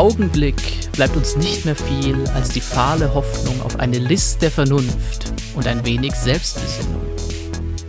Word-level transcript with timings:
Augenblick 0.00 0.56
bleibt 0.92 1.14
uns 1.14 1.36
nicht 1.36 1.66
mehr 1.66 1.76
viel 1.76 2.16
als 2.34 2.48
die 2.48 2.62
fahle 2.62 3.12
Hoffnung 3.12 3.60
auf 3.60 3.78
eine 3.78 3.98
List 3.98 4.40
der 4.40 4.50
Vernunft 4.50 5.30
und 5.54 5.66
ein 5.66 5.84
wenig 5.84 6.14
Selbstbesinnung. 6.14 7.02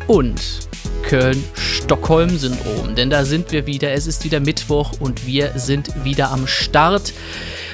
Und 0.07 0.41
Köln-Stockholm-Syndrom, 1.03 2.95
denn 2.97 3.09
da 3.09 3.23
sind 3.23 3.53
wir 3.53 3.65
wieder. 3.65 3.93
Es 3.93 4.07
ist 4.07 4.25
wieder 4.25 4.41
Mittwoch 4.41 4.91
und 4.99 5.25
wir 5.25 5.53
sind 5.55 6.03
wieder 6.03 6.31
am 6.31 6.47
Start. 6.47 7.13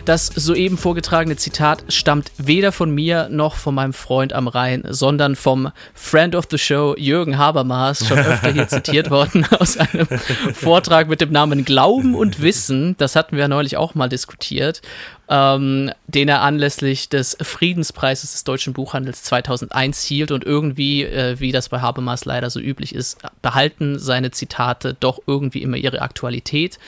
Das 0.08 0.28
soeben 0.28 0.78
vorgetragene 0.78 1.36
Zitat 1.36 1.84
stammt 1.90 2.32
weder 2.38 2.72
von 2.72 2.90
mir 2.92 3.28
noch 3.28 3.58
von 3.58 3.76
meinem 3.76 3.92
Freund 3.92 4.32
am 4.32 4.48
Rhein, 4.48 4.86
sondern 4.88 5.36
vom 5.36 5.70
Friend 5.94 6.34
of 6.34 6.46
the 6.50 6.58
Show 6.58 6.96
Jürgen 6.98 7.38
Habermas, 7.38 8.08
schon 8.08 8.18
öfter 8.18 8.54
hier 8.54 8.68
zitiert 8.70 9.10
worden, 9.10 9.46
aus 9.60 9.76
einem 9.76 10.08
Vortrag 10.54 11.10
mit 11.10 11.20
dem 11.20 11.34
Namen 11.34 11.66
Glauben 11.66 12.16
und 12.16 12.42
Wissen. 12.42 12.96
Das 12.98 13.18
hatten 13.18 13.36
wir 13.36 13.50
neulich 13.50 13.76
auch 13.76 13.96
mal 13.96 14.08
diskutiert. 14.08 14.82
Ähm, 15.28 15.92
den 16.08 16.30
er 16.30 16.42
anlässlich 16.42 17.10
des 17.10 17.36
Friedenspreises 17.42 18.32
des 18.32 18.46
deutschen 18.46 18.72
Buchhandels 18.72 19.24
2001 19.24 20.04
hielt 20.04 20.32
und 20.32 20.46
irgendwie, 20.46 21.04
äh, 21.04 21.38
wie 21.42 21.52
das 21.52 21.68
bei 21.68 21.82
Habermas 21.82 22.24
leider 22.24 22.50
so 22.50 22.62
üblich 22.62 22.96
ist, 22.96 23.18
behalten 23.42 24.00
seine 24.00 24.32
Zitate 24.32 24.96
doch 24.98 25.20
irgendwie 25.28 25.64
immer 25.64 25.76
ihre 25.76 26.02
Aktualität. 26.02 26.80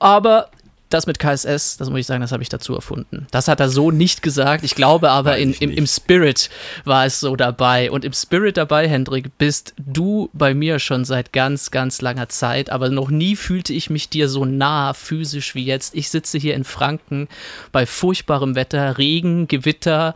Aber 0.00 0.50
das 0.92 1.06
mit 1.06 1.18
KSS, 1.18 1.76
das 1.76 1.90
muss 1.90 2.00
ich 2.00 2.06
sagen, 2.06 2.20
das 2.20 2.32
habe 2.32 2.42
ich 2.42 2.48
dazu 2.48 2.74
erfunden. 2.74 3.26
Das 3.30 3.48
hat 3.48 3.60
er 3.60 3.68
so 3.68 3.90
nicht 3.90 4.22
gesagt. 4.22 4.64
Ich 4.64 4.74
glaube 4.74 5.10
aber, 5.10 5.38
in, 5.38 5.52
im, 5.54 5.70
im 5.70 5.86
Spirit 5.86 6.50
war 6.84 7.06
es 7.06 7.20
so 7.20 7.36
dabei. 7.36 7.90
Und 7.90 8.04
im 8.04 8.12
Spirit 8.12 8.56
dabei, 8.56 8.88
Hendrik, 8.88 9.38
bist 9.38 9.74
du 9.78 10.30
bei 10.32 10.54
mir 10.54 10.78
schon 10.78 11.04
seit 11.04 11.32
ganz, 11.32 11.70
ganz 11.70 12.00
langer 12.00 12.28
Zeit. 12.28 12.70
Aber 12.70 12.88
noch 12.88 13.10
nie 13.10 13.36
fühlte 13.36 13.72
ich 13.72 13.90
mich 13.90 14.08
dir 14.08 14.28
so 14.28 14.44
nah 14.44 14.94
physisch 14.94 15.54
wie 15.54 15.64
jetzt. 15.64 15.94
Ich 15.94 16.10
sitze 16.10 16.38
hier 16.38 16.54
in 16.54 16.64
Franken 16.64 17.28
bei 17.72 17.86
furchtbarem 17.86 18.54
Wetter, 18.54 18.98
Regen, 18.98 19.48
Gewitter. 19.48 20.14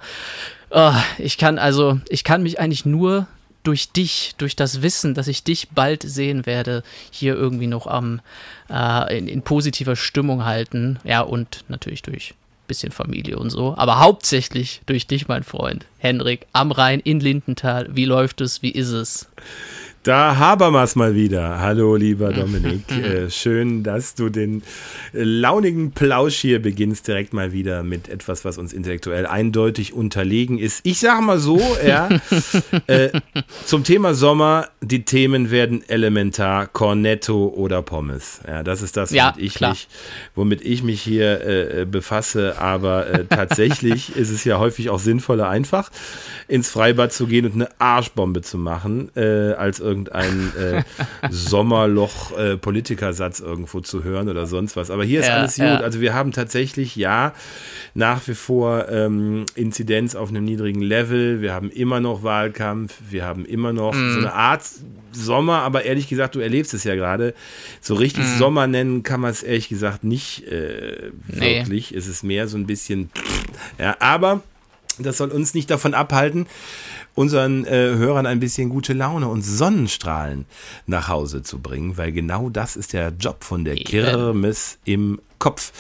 Oh, 0.71 0.95
ich 1.19 1.39
kann 1.39 1.59
also, 1.59 2.01
ich 2.09 2.25
kann 2.25 2.43
mich 2.43 2.59
eigentlich 2.59 2.85
nur 2.85 3.27
durch 3.67 3.91
dich, 3.91 4.35
durch 4.39 4.55
das 4.55 4.83
Wissen, 4.83 5.15
dass 5.15 5.29
ich 5.29 5.43
dich 5.43 5.71
bald 5.71 6.03
sehen 6.03 6.47
werde, 6.47 6.83
hier 7.11 7.35
irgendwie 7.35 7.67
noch 7.67 7.87
am 7.87 8.21
äh, 8.71 9.19
in, 9.19 9.29
in, 9.29 9.43
positiver 9.43 9.97
Stimmung 9.97 10.45
halten. 10.45 10.99
Ja, 11.05 11.23
und 11.23 11.65
natürlich 11.69 12.03
durch 12.03 12.31
ein 12.31 12.67
bisschen 12.69 12.93
Familie 12.93 13.39
und 13.39 13.51
so. 13.51 13.75
Aber 13.77 13.99
hauptsächlich 13.99 14.83
durch 14.87 15.07
dich, 15.07 15.29
mein 15.29 15.43
Freund. 15.43 15.87
Henrik, 15.99 16.47
am 16.53 16.71
Rhein 16.71 17.01
in 17.01 17.21
Lindenthal. 17.21 17.89
Wie 17.91 18.05
läuft 18.05 18.41
es? 18.41 18.63
Wie 18.63 18.71
ist 18.71 18.91
es? 18.91 19.29
Da 20.07 20.37
Habermas 20.37 20.95
mal 20.95 21.17
wieder. 21.17 21.59
Hallo, 21.59 21.97
lieber 21.97 22.33
Dominik. 22.33 22.89
äh, 22.93 23.29
schön, 23.29 23.83
dass 23.83 24.15
du 24.15 24.29
den 24.29 24.63
launigen 25.13 25.91
Plausch 25.91 26.37
hier 26.37 26.63
beginnst, 26.63 27.09
direkt 27.09 27.33
mal 27.33 27.51
wieder 27.51 27.83
mit 27.83 28.09
etwas, 28.09 28.45
was 28.45 28.57
uns 28.57 28.73
intellektuell 28.73 29.27
eindeutig 29.27 29.95
unterlegen 29.95 30.61
ist. 30.61 30.79
Ich 30.85 31.01
sage 31.01 31.23
mal 31.23 31.41
so, 31.41 31.61
ja, 31.85 32.09
äh, 32.87 33.21
zum 33.65 33.83
Thema 33.83 34.15
Sommer, 34.15 34.69
die 34.81 35.05
Themen 35.05 35.51
werden 35.51 35.83
elementar, 35.89 36.69
Cornetto 36.69 37.49
oder 37.49 37.83
Pommes. 37.83 38.43
Ja, 38.47 38.63
das 38.63 38.83
ist 38.83 38.97
das, 38.97 39.11
ja, 39.11 39.33
womit, 39.35 39.45
ich 39.45 39.61
mich, 39.61 39.89
womit 40.37 40.63
ich 40.63 40.85
mich 40.85 41.03
hier 41.03 41.45
äh, 41.45 41.85
befasse. 41.85 42.61
Aber 42.61 43.09
äh, 43.09 43.25
tatsächlich 43.25 44.11
ist 44.17 44.31
es 44.31 44.45
ja 44.45 44.61
häufig 44.61 44.89
auch 44.89 45.01
sinnvoller, 45.01 45.49
einfach 45.49 45.91
ins 46.47 46.71
Freibad 46.71 47.13
zu 47.13 47.27
gehen 47.27 47.45
und 47.45 47.55
eine 47.55 47.69
Arschbombe 47.81 48.43
zu 48.43 48.57
machen, 48.57 49.11
äh, 49.17 49.55
als 49.55 49.81
irgendwie 49.81 49.96
irgendein 49.97 50.53
äh, 50.57 50.83
Sommerloch-Politikersatz 51.31 53.41
äh, 53.41 53.45
irgendwo 53.45 53.81
zu 53.81 54.05
hören 54.05 54.29
oder 54.29 54.47
sonst 54.47 54.77
was. 54.77 54.91
Aber 54.91 55.05
hier 55.05 55.21
ist 55.21 55.29
ja, 55.29 55.37
alles 55.37 55.55
gut. 55.55 55.65
Ja. 55.65 55.79
Also 55.79 56.01
wir 56.01 56.13
haben 56.15 56.33
tatsächlich, 56.33 56.97
ja, 56.97 57.33
nach 57.95 58.27
wie 58.29 58.35
vor 58.35 58.89
ähm, 58.89 59.47
Inzidenz 59.55 60.15
auf 60.15 60.29
einem 60.29 60.45
niedrigen 60.45 60.83
Level. 60.83 61.41
Wir 61.41 61.55
haben 61.55 61.71
immer 61.71 62.01
noch 62.01 62.23
Wahlkampf. 62.23 62.95
Wir 63.09 63.25
haben 63.25 63.47
immer 63.47 63.73
noch 63.73 63.95
mm. 63.95 64.13
so 64.13 64.19
eine 64.19 64.35
Art 64.35 64.63
Sommer, 65.13 65.63
aber 65.63 65.85
ehrlich 65.85 66.09
gesagt, 66.09 66.35
du 66.35 66.41
erlebst 66.41 66.75
es 66.75 66.85
ja 66.85 66.95
gerade. 66.95 67.33
So 67.81 67.95
richtig 67.95 68.25
mm. 68.25 68.39
Sommer 68.39 68.67
nennen 68.67 69.03
kann 69.03 69.21
man 69.21 69.31
es 69.31 69.43
ehrlich 69.43 69.69
gesagt 69.69 70.05
nicht 70.05 70.47
äh, 70.47 71.11
wirklich. 71.27 71.91
Nee. 71.91 71.99
Es 71.99 72.07
ist 72.07 72.23
mehr 72.23 72.49
so 72.49 72.59
ein 72.59 72.67
bisschen, 72.67 73.11
ja, 73.79 73.97
aber 74.01 74.43
das 74.99 75.19
soll 75.19 75.31
uns 75.31 75.53
nicht 75.55 75.71
davon 75.71 75.95
abhalten, 75.95 76.47
unseren 77.17 77.65
äh, 77.65 77.71
Hörern 77.71 78.27
ein 78.27 78.39
bisschen 78.39 78.69
gute 78.69 78.93
Laune 78.93 79.27
und 79.27 79.43
Sonnenstrahlen 79.43 80.45
nach 80.87 81.09
Hause 81.09 81.43
zu 81.43 81.59
bringen, 81.59 81.97
weil 81.97 82.13
genau 82.13 82.51
das 82.51 82.77
ist 82.77 82.93
der 82.93 83.13
Job 83.19 83.43
von 83.43 83.65
der 83.65 83.75
Kirmes 83.75 84.79
im 84.85 85.19
Kopf. 85.39 85.73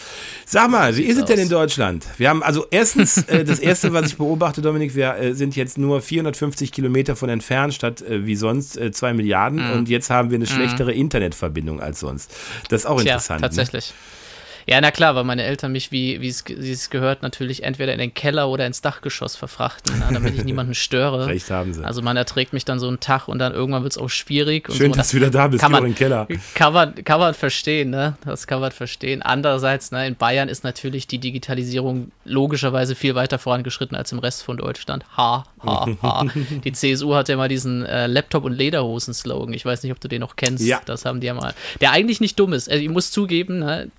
Sag 0.45 0.71
mal, 0.71 0.97
wie 0.97 1.03
ist 1.03 1.19
es 1.19 1.25
denn 1.27 1.39
in 1.39 1.49
Deutschland? 1.49 2.07
Wir 2.19 2.29
haben 2.31 2.43
also 2.43 2.67
erstens, 2.71 3.19
äh, 3.29 3.45
das 3.45 3.59
erste, 3.59 3.93
was 3.93 4.07
ich 4.09 4.17
beobachte, 4.17 4.61
Dominik, 4.63 4.95
wir 4.95 5.15
äh, 5.17 5.35
sind 5.35 5.57
jetzt 5.57 5.79
nur 5.79 6.01
450 6.01 6.73
Kilometer 6.73 7.17
von 7.17 7.29
entfernt, 7.29 7.75
statt 7.75 8.03
äh, 8.03 8.27
wie 8.27 8.37
sonst 8.37 8.77
äh, 8.77 8.91
zwei 8.93 9.13
Milliarden. 9.13 9.67
Mhm. 9.67 9.73
Und 9.73 9.89
jetzt 9.89 10.11
haben 10.11 10.31
wir 10.31 10.37
eine 10.37 10.45
mhm. 10.45 10.51
schlechtere 10.51 10.93
mhm. 10.93 11.01
Internetverbindung 11.01 11.81
als 11.81 12.01
sonst. 12.01 12.35
Das 12.69 12.83
ist 12.83 12.87
auch 12.87 13.01
Tja, 13.01 13.15
interessant. 13.15 13.41
Ne? 13.41 13.49
Tatsächlich. 13.49 13.91
Ne? 13.91 13.95
Ja, 14.69 14.81
na 14.81 14.91
klar, 14.91 15.15
weil 15.15 15.23
meine 15.23 15.45
Eltern 15.45 15.71
mich, 15.71 15.93
wie, 15.93 16.21
wie, 16.21 16.29
es, 16.29 16.45
wie 16.49 16.73
es 16.73 16.91
gehört, 16.91 17.23
natürlich 17.23 17.63
entweder 17.63 17.93
in 17.93 18.01
den 18.01 18.15
Keller 18.15 18.49
oder 18.49 18.67
ins 18.67 18.81
Dachgeschoss 18.81 19.37
verfrachten, 19.37 19.95
na, 20.01 20.11
damit 20.11 20.35
ich 20.35 20.43
niemanden 20.43 20.75
störe. 20.75 21.27
Recht 21.29 21.51
haben 21.53 21.73
sie. 21.73 21.85
Also 21.85 22.03
man 22.03 22.17
erträgt 22.17 22.53
mich 22.53 22.65
dann 22.65 22.81
so 22.81 22.89
einen 22.89 22.99
Tag 22.99 23.29
und 23.29 23.39
dann 23.39 23.53
irgendwann 23.53 23.85
wird 23.85 23.93
es 23.93 23.99
auch 23.99 24.11
schwierig. 24.11 24.69
Schön, 24.73 24.93
so. 24.93 24.97
dass 24.97 25.11
du 25.11 25.19
wieder 25.19 25.31
da 25.31 25.47
bist, 25.47 25.63
kann 25.63 25.71
man, 25.71 25.87
im 25.87 25.95
Keller. 25.95 26.27
Kann 26.55 26.73
man, 26.73 26.97
kann 27.05 27.21
man 27.21 27.35
verstehen, 27.35 27.91
ne? 27.91 28.17
Das 28.25 28.49
kann 28.49 28.61
man 28.61 28.73
verstehen. 28.73 29.23
Andererseits, 29.23 29.93
ne, 29.93 30.05
in 30.05 30.17
Bayern 30.17 30.49
ist 30.49 30.65
natürlich 30.65 31.07
die 31.07 31.19
Digitalisierung 31.19 32.11
logischerweise 32.25 32.97
viel 32.97 33.15
weiter 33.15 33.39
vorangeschritten 33.39 33.97
als 33.97 34.11
im 34.11 34.19
Rest 34.19 34.43
von 34.43 34.57
Deutschland. 34.57 35.05
Ha, 35.17 35.45
ha, 35.63 35.87
ha. 36.03 36.27
die 36.65 36.73
CSU 36.73 37.15
hat 37.15 37.29
ja 37.29 37.37
mal 37.37 37.49
diesen 37.49 37.87
äh, 37.87 38.09
Laptop- 38.09 38.45
und 38.45 38.53
Lederhosen-Slogan. 38.53 39.55
Ich 39.55 39.65
weiß 39.65 39.85
nicht, 39.85 39.93
ob 39.93 40.01
du 40.01 40.09
den 40.09 40.23
noch 40.23 40.35
kennst. 40.35 40.65
Ja. 40.65 40.81
Das 40.87 41.05
haben 41.05 41.21
die 41.21 41.29
ja 41.29 41.35
mal. 41.35 41.55
Der 41.81 41.93
eigentlich 41.93 42.21
nicht 42.21 42.37
dumm 42.41 42.53
ist. 42.53 42.69
Also 42.69 42.83
ich 42.83 42.91
muss 42.91 43.13
zugeben, 43.13 43.61
ne, 43.61 43.93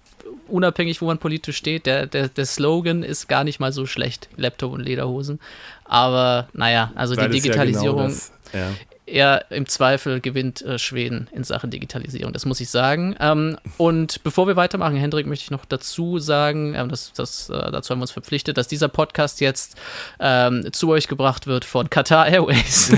unabhängig, 0.48 1.02
wo 1.02 1.06
man 1.06 1.18
politisch 1.18 1.58
steht, 1.58 1.86
der, 1.86 2.06
der, 2.06 2.30
der 2.30 2.46
Slogan 2.46 3.04
ist 3.04 3.28
gar 3.28 3.44
nicht 3.44 3.60
mal 3.60 3.72
so 3.72 3.86
schlecht, 3.86 4.30
Laptop 4.38 4.74
und 4.74 4.82
Lederhosen. 4.82 5.40
Aber 5.86 6.48
naja, 6.54 6.92
also 6.96 7.16
Weil 7.16 7.30
die 7.30 7.42
Digitalisierung. 7.42 7.98
Ja 8.00 8.06
genau 8.06 8.14
das, 8.14 8.32
ja 8.54 8.70
eher 9.08 9.46
im 9.50 9.66
Zweifel 9.68 10.20
gewinnt 10.20 10.62
äh, 10.62 10.78
Schweden 10.78 11.28
in 11.32 11.44
Sachen 11.44 11.72
Digitalisierung. 11.72 12.34
Das 12.34 12.46
muss 12.46 12.60
ich 12.60 12.70
sagen. 12.70 13.16
Ähm, 13.20 13.58
und 13.78 14.24
bevor 14.24 14.48
wir 14.48 14.56
weitermachen, 14.56 14.98
Hendrik, 14.98 15.26
möchte 15.26 15.44
ich 15.44 15.52
noch 15.52 15.66
dazu 15.66 16.20
sagen, 16.20 16.76
ähm, 16.76 16.90
das, 16.90 17.14
das, 17.14 17.50
äh, 17.50 17.72
dazu 17.72 17.92
haben 17.92 18.00
wir 18.00 18.04
uns 18.04 18.12
verpflichtet, 18.12 18.58
dass 18.58 18.68
dieser 18.68 18.90
Podcast 18.90 19.42
jetzt 19.42 19.78
ähm, 20.20 20.68
zu 20.72 20.90
euch 20.90 21.08
gebracht 21.08 21.48
wird 21.48 21.66
von 21.66 21.90
Qatar 21.90 22.28
Airways. 22.28 22.88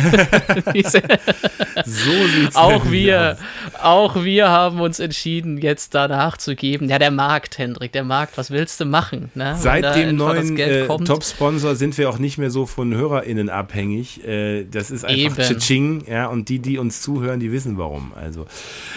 so 1.86 2.12
sieht's 2.28 2.56
auch 2.56 2.90
wir, 2.90 3.38
aus. 3.74 3.84
auch 3.84 4.24
wir 4.24 4.50
haben 4.50 4.82
uns 4.82 5.00
entschieden, 5.00 5.58
jetzt 5.58 5.94
da 5.94 6.08
nachzugeben. 6.08 6.90
Ja, 6.90 7.00
der 7.00 7.12
Markt, 7.12 7.58
Hendrik, 7.58 7.92
der 7.92 8.04
Markt, 8.04 8.38
was 8.38 8.52
willst 8.52 8.80
du 8.80 8.86
machen? 8.86 9.32
Ne? 9.36 9.56
Seit 9.60 9.96
dem 9.96 10.16
neuen 10.16 10.58
äh, 10.58 10.88
Top-Sponsor 10.88 11.76
sind 11.76 11.98
wir 11.98 12.10
auch 12.10 12.18
nicht 12.20 12.38
mehr 12.38 12.50
so 12.50 12.66
von 12.66 12.94
HörerInnen 12.94 13.50
abhängig. 13.50 14.26
Äh, 14.26 14.66
das 14.66 14.92
ist 14.92 15.06
einfach 15.06 15.18
Eben 15.18 15.36
ja, 16.08 16.28
und 16.28 16.50
die, 16.50 16.60
die 16.60 16.78
uns 16.78 17.02
zuhören, 17.02 17.40
die 17.40 17.52
wissen 17.52 17.78
warum. 17.78 18.14
Also. 18.16 18.46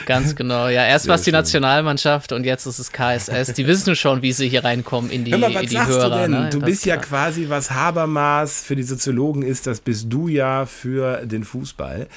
Ganz 0.07 0.35
genau, 0.37 0.69
ja. 0.69 0.87
Erst 0.87 1.09
war 1.09 1.17
es 1.17 1.23
die 1.23 1.33
Nationalmannschaft 1.33 2.33
und 2.33 2.45
jetzt 2.45 2.67
ist 2.67 2.79
es 2.79 2.93
KSS. 2.93 3.55
Die 3.55 3.67
wissen 3.67 3.97
schon, 3.97 4.23
wie 4.23 4.33
sie 4.33 4.49
hier 4.49 4.65
reinkommen 4.65 5.11
in 5.11 5.25
die, 5.25 5.33
Hör 5.33 5.39
mal, 5.39 5.55
was 5.55 5.62
in 5.62 5.69
die 5.69 5.75
sagst 5.75 5.91
Hörer. 5.91 6.11
Du, 6.11 6.17
denn? 6.17 6.31
Ne? 6.31 6.51
du 6.51 6.61
bist 6.61 6.87
ja 6.87 6.97
quasi, 6.97 7.47
was 7.49 7.71
Habermas 7.71 8.62
für 8.62 8.76
die 8.76 8.82
Soziologen 8.82 9.43
ist, 9.43 9.67
das 9.67 9.81
bist 9.81 10.06
du 10.09 10.29
ja 10.29 10.67
für 10.67 11.26
den 11.26 11.44
Fußball. 11.44 12.09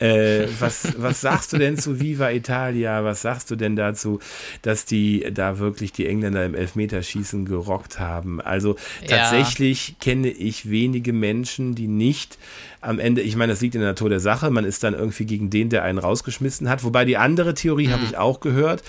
Äh, 0.00 0.48
was, 0.58 0.94
was 0.96 1.20
sagst 1.20 1.52
du 1.52 1.58
denn 1.58 1.76
zu 1.76 2.00
Viva 2.00 2.30
Italia? 2.30 3.04
Was 3.04 3.22
sagst 3.22 3.50
du 3.50 3.56
denn 3.56 3.76
dazu, 3.76 4.18
dass 4.62 4.86
die 4.86 5.26
da 5.32 5.58
wirklich 5.58 5.92
die 5.92 6.06
Engländer 6.06 6.44
im 6.44 6.54
Elfmeterschießen 6.54 7.44
gerockt 7.44 8.00
haben? 8.00 8.40
Also 8.40 8.76
tatsächlich 9.06 9.90
ja. 9.90 9.94
kenne 10.00 10.28
ich 10.28 10.70
wenige 10.70 11.12
Menschen, 11.12 11.74
die 11.74 11.86
nicht 11.86 12.38
am 12.82 12.98
Ende, 12.98 13.20
ich 13.20 13.36
meine, 13.36 13.52
das 13.52 13.60
liegt 13.60 13.74
in 13.74 13.82
der 13.82 13.90
Natur 13.90 14.08
der 14.08 14.20
Sache, 14.20 14.50
man 14.50 14.64
ist 14.64 14.82
dann 14.82 14.94
irgendwie 14.94 15.26
gegen 15.26 15.50
den, 15.50 15.68
der 15.68 15.82
einen 15.82 15.98
rausgeschmissen 15.98 16.68
hat. 16.68 16.82
Wobei 16.82 17.04
die 17.04 17.18
andere 17.18 17.52
Theorie 17.52 17.88
mhm. 17.88 17.92
habe 17.92 18.04
ich 18.04 18.16
auch 18.16 18.40
gehört, 18.40 18.82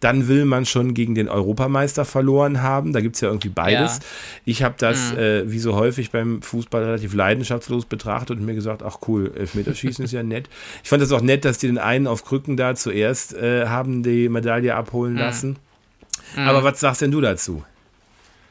dann 0.00 0.28
will 0.28 0.44
man 0.44 0.66
schon 0.66 0.92
gegen 0.92 1.14
den 1.14 1.28
Europameister 1.28 2.04
verloren 2.04 2.62
haben. 2.62 2.92
Da 2.92 3.00
gibt 3.00 3.14
es 3.14 3.22
ja 3.22 3.28
irgendwie 3.28 3.48
beides. 3.48 3.96
Ja. 3.96 4.04
Ich 4.44 4.62
habe 4.62 4.74
das, 4.78 5.12
mhm. 5.12 5.18
äh, 5.18 5.50
wie 5.50 5.58
so 5.58 5.74
häufig 5.74 6.10
beim 6.10 6.42
Fußball, 6.42 6.84
relativ 6.84 7.14
leidenschaftslos 7.14 7.86
betrachtet 7.86 8.38
und 8.38 8.44
mir 8.44 8.54
gesagt, 8.54 8.82
ach 8.82 8.98
cool, 9.08 9.32
Elfmeterschießen 9.34 10.04
ist 10.04 10.12
ja 10.12 10.22
nett. 10.22 10.48
Ich 10.82 10.88
fand 10.88 11.02
das 11.02 11.12
auch 11.12 11.20
nett, 11.20 11.44
dass 11.44 11.58
die 11.58 11.66
den 11.66 11.78
einen 11.78 12.06
auf 12.06 12.24
Krücken 12.24 12.56
da 12.56 12.74
zuerst 12.74 13.34
äh, 13.34 13.66
haben 13.66 14.02
die 14.02 14.28
Medaille 14.28 14.74
abholen 14.74 15.14
mhm. 15.14 15.18
lassen. 15.18 15.56
Mhm. 16.36 16.48
Aber 16.48 16.64
was 16.64 16.80
sagst 16.80 17.02
denn 17.02 17.10
du 17.10 17.20
dazu? 17.20 17.64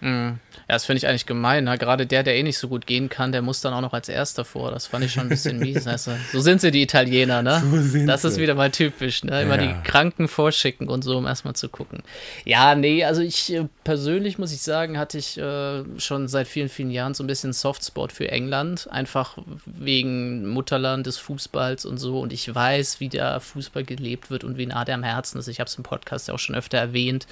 Mhm. 0.02 0.40
Ja, 0.68 0.76
das 0.76 0.86
finde 0.86 0.98
ich 0.98 1.08
eigentlich 1.08 1.26
gemein. 1.26 1.64
Ne? 1.64 1.78
Gerade 1.78 2.06
der, 2.06 2.24
der 2.24 2.36
eh 2.36 2.44
nicht 2.44 2.58
so 2.58 2.68
gut 2.68 2.86
gehen 2.86 3.10
kann, 3.10 3.32
der 3.32 3.42
muss 3.42 3.62
dann 3.62 3.74
auch 3.74 3.82
noch 3.82 3.94
als 3.94 4.10
Erster 4.10 4.44
vor. 4.44 4.70
Das 4.72 4.86
fand 4.86 5.06
ich 5.06 5.14
schon 5.14 5.24
ein 5.24 5.30
bisschen 5.30 5.60
mies. 5.60 5.88
Also, 5.98 6.12
so 6.34 6.42
sind 6.42 6.60
sie, 6.60 6.70
die 6.70 6.82
Italiener, 6.82 7.42
ne? 7.42 7.64
So 7.64 8.06
das 8.06 8.26
ist 8.26 8.38
wieder 8.38 8.56
mal 8.56 8.72
typisch, 8.72 9.24
ne? 9.24 9.44
Immer 9.44 9.60
ja. 9.62 9.68
die 9.68 9.90
Kranken 9.90 10.28
vorschicken 10.28 10.90
und 10.90 11.04
so, 11.04 11.18
um 11.18 11.26
erstmal 11.26 11.56
zu 11.56 11.70
gucken. 11.70 12.04
Ja, 12.44 12.76
nee, 12.76 13.06
also 13.06 13.22
ich 13.22 13.54
äh, 13.54 13.68
persönlich 13.86 14.38
muss 14.38 14.52
ich 14.52 14.62
sagen, 14.62 14.98
hatte 14.98 15.18
ich 15.18 15.38
äh, 15.38 15.84
schon 15.98 16.28
seit 16.28 16.48
vielen, 16.48 16.68
vielen 16.68 16.92
Jahren 16.92 17.14
so 17.14 17.24
ein 17.24 17.28
bisschen 17.28 17.54
Softspot 17.54 18.12
für 18.12 18.30
England. 18.30 18.90
Einfach 18.92 19.38
wegen 19.66 20.48
Mutterland 20.48 21.08
des 21.08 21.18
Fußballs 21.18 21.86
und 21.86 21.98
so. 21.98 22.20
Und 22.20 22.34
ich 22.34 22.54
weiß, 22.54 23.00
wie 23.00 23.10
der 23.10 23.40
Fußball 23.40 23.86
gelebt 23.86 24.30
wird 24.30 24.44
und 24.44 24.58
wie 24.58 24.66
nah 24.66 24.84
der 24.84 24.96
am 24.96 25.04
Herzen 25.04 25.40
ist. 25.40 25.48
Ich 25.48 25.60
habe 25.60 25.70
es 25.70 25.76
im 25.76 25.84
Podcast 25.84 26.28
ja 26.28 26.34
auch 26.34 26.40
schon 26.40 26.56
öfter 26.56 26.78
erwähnt. 26.78 27.28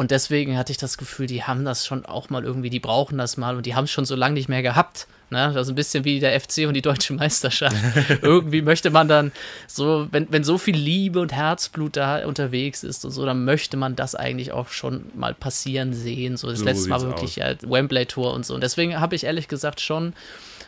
Und 0.00 0.12
deswegen 0.12 0.56
hatte 0.56 0.72
ich 0.72 0.78
das 0.78 0.96
Gefühl, 0.96 1.26
die 1.26 1.42
haben 1.42 1.66
das 1.66 1.84
schon 1.84 2.06
auch 2.06 2.30
mal 2.30 2.42
irgendwie, 2.42 2.70
die 2.70 2.80
brauchen 2.80 3.18
das 3.18 3.36
mal 3.36 3.54
und 3.54 3.66
die 3.66 3.74
haben 3.74 3.84
es 3.84 3.90
schon 3.90 4.06
so 4.06 4.16
lange 4.16 4.32
nicht 4.32 4.48
mehr 4.48 4.62
gehabt. 4.62 5.06
Ne? 5.30 5.52
Das 5.54 5.66
ist 5.66 5.72
ein 5.72 5.76
bisschen 5.76 6.04
wie 6.04 6.20
der 6.20 6.38
FC 6.38 6.66
und 6.66 6.74
die 6.74 6.82
deutsche 6.82 7.12
Meisterschaft. 7.12 7.76
irgendwie 8.22 8.62
möchte 8.62 8.90
man 8.90 9.08
dann 9.08 9.32
so, 9.66 10.08
wenn, 10.10 10.26
wenn 10.30 10.44
so 10.44 10.58
viel 10.58 10.76
Liebe 10.76 11.20
und 11.20 11.32
Herzblut 11.32 11.96
da 11.96 12.26
unterwegs 12.26 12.82
ist 12.82 13.04
und 13.04 13.12
so, 13.12 13.24
dann 13.24 13.44
möchte 13.44 13.76
man 13.76 13.96
das 13.96 14.14
eigentlich 14.14 14.52
auch 14.52 14.68
schon 14.68 15.04
mal 15.14 15.34
passieren 15.34 15.94
sehen. 15.94 16.36
So 16.36 16.48
das 16.48 16.58
so 16.58 16.64
letzte 16.64 16.88
Mal 16.88 17.00
wirklich 17.02 17.36
ja, 17.36 17.54
Wembley 17.62 18.06
Tour 18.06 18.32
und 18.34 18.44
so. 18.44 18.54
Und 18.54 18.62
deswegen 18.62 18.98
habe 18.98 19.14
ich 19.14 19.24
ehrlich 19.24 19.48
gesagt 19.48 19.80
schon 19.80 20.12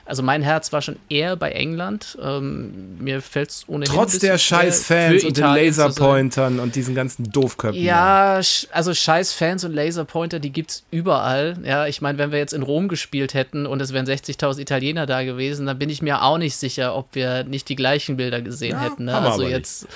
also 0.04 0.22
mein 0.22 0.42
Herz 0.42 0.72
war 0.72 0.82
schon 0.82 0.96
eher 1.08 1.36
bei 1.36 1.52
England. 1.52 2.18
Ähm, 2.20 2.98
mir 2.98 3.22
fällt 3.22 3.50
es 3.50 3.64
ohnehin. 3.68 3.94
Trotz 3.94 4.18
der 4.18 4.36
scheiß 4.36 4.84
Fans 4.84 5.24
und 5.24 5.36
den 5.36 5.44
Laserpointern 5.44 6.58
und 6.58 6.74
diesen 6.74 6.94
ganzen 6.94 7.30
Doofköpfen. 7.30 7.80
Ja, 7.80 8.40
also 8.72 8.94
scheiß 8.94 9.32
Fans 9.32 9.64
und 9.64 9.72
Laserpointer, 9.72 10.40
die 10.40 10.50
gibt 10.50 10.70
es 10.70 10.84
überall. 10.90 11.56
Ja, 11.64 11.86
ich 11.86 12.02
meine, 12.02 12.18
wenn 12.18 12.32
wir 12.32 12.38
jetzt 12.38 12.52
in 12.52 12.62
Rom 12.62 12.88
gespielt 12.88 13.34
hätten 13.34 13.64
und 13.64 13.80
es 13.80 13.92
wären 13.92 14.06
60.000 14.06 14.51
Italiener 14.58 15.06
da 15.06 15.22
gewesen, 15.22 15.66
dann 15.66 15.78
bin 15.78 15.90
ich 15.90 16.02
mir 16.02 16.22
auch 16.22 16.38
nicht 16.38 16.56
sicher, 16.56 16.94
ob 16.94 17.14
wir 17.14 17.44
nicht 17.44 17.68
die 17.68 17.76
gleichen 17.76 18.16
Bilder 18.16 18.40
gesehen 18.42 18.72
ja, 18.72 18.80
hätten. 18.80 19.04
Ne? 19.06 19.16
also 19.16 19.46
jetzt, 19.46 19.82
nicht. 19.82 19.94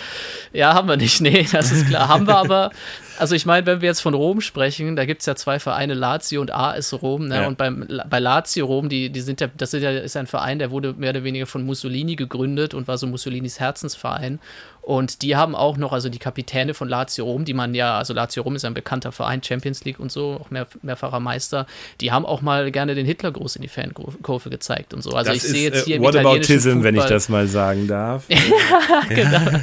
ja, 0.53 0.75
haben 0.75 0.89
wir 0.89 0.97
nicht. 0.97 1.21
Nee, 1.21 1.47
das 1.51 1.73
ist 1.73 1.89
klar. 1.89 2.09
haben 2.09 2.27
wir 2.27 2.37
aber 2.37 2.71
also 3.19 3.35
ich 3.35 3.47
meine, 3.47 3.67
wenn 3.67 3.81
wir 3.81 3.89
jetzt 3.89 4.01
von 4.01 4.15
Rom 4.15 4.41
sprechen, 4.41 4.97
da 4.97 5.05
gibt 5.05 5.23
es 5.23 5.27
ja 5.27 5.35
zwei 5.37 5.59
Vereine, 5.59 5.95
Lazio 5.95 6.41
und 6.41 6.53
AS 6.53 6.93
Rom, 7.03 7.29
ne? 7.29 7.43
Ja. 7.43 7.47
Und 7.47 7.59
beim, 7.59 7.87
bei 8.09 8.19
Lazio 8.19 8.67
Rom, 8.67 8.89
die, 8.89 9.11
die 9.11 9.21
sind 9.21 9.41
ja, 9.41 9.49
das 9.57 9.75
ist 9.75 9.83
ja 9.83 9.91
ist 9.91 10.17
ein 10.17 10.27
Verein, 10.27 10.59
der 10.59 10.71
wurde 10.71 10.95
mehr 10.95 11.11
oder 11.11 11.25
weniger 11.25 11.47
von 11.47 11.65
Mussolini 11.65 12.17
gegründet 12.17 12.75
und 12.75 12.89
war 12.89 12.99
so 12.99 13.07
Mussolinis 13.07 13.61
Herzensverein. 13.61 14.39
Und 14.87 15.23
die 15.23 15.35
haben 15.35 15.57
auch 15.57 15.77
noch, 15.79 15.93
also 15.93 16.09
die 16.09 16.21
Kapitäne 16.21 16.73
von 16.73 16.89
Lazio 16.89 17.25
Rom, 17.25 17.45
die 17.45 17.55
man 17.55 17.75
ja, 17.75 17.99
also 17.99 18.15
Lazio 18.15 18.45
Rom 18.45 18.55
ist 18.55 18.65
ein 18.65 18.73
bekannter 18.73 19.11
Verein, 19.11 19.43
Champions 19.43 19.85
League 19.85 19.99
und 19.99 20.13
so, 20.13 20.41
auch 20.41 20.53
mehr, 20.53 20.69
mehrfacher 20.83 21.19
Meister, 21.19 21.67
die 22.01 22.13
haben 22.13 22.25
auch 22.25 22.41
mal 22.41 22.71
gerne 22.71 22.95
den 22.95 23.05
Hitlergruß 23.05 23.57
in 23.57 23.63
die 23.63 23.69
Fankurve 23.69 24.49
gezeigt 24.49 24.95
und 24.95 25.03
so. 25.03 25.11
Also 25.11 25.33
das 25.33 25.43
ich 25.43 25.51
sehe 25.51 25.73
jetzt 25.73 25.87
hier 25.87 25.97
äh, 25.97 26.01
Whataboutism, 26.01 26.85
wenn 26.85 26.95
ich 26.95 27.03
das 27.03 27.29
mal 27.29 27.49
sagen 27.49 27.89
darf. 27.89 28.27
ja, 28.29 28.39
genau. 29.09 29.59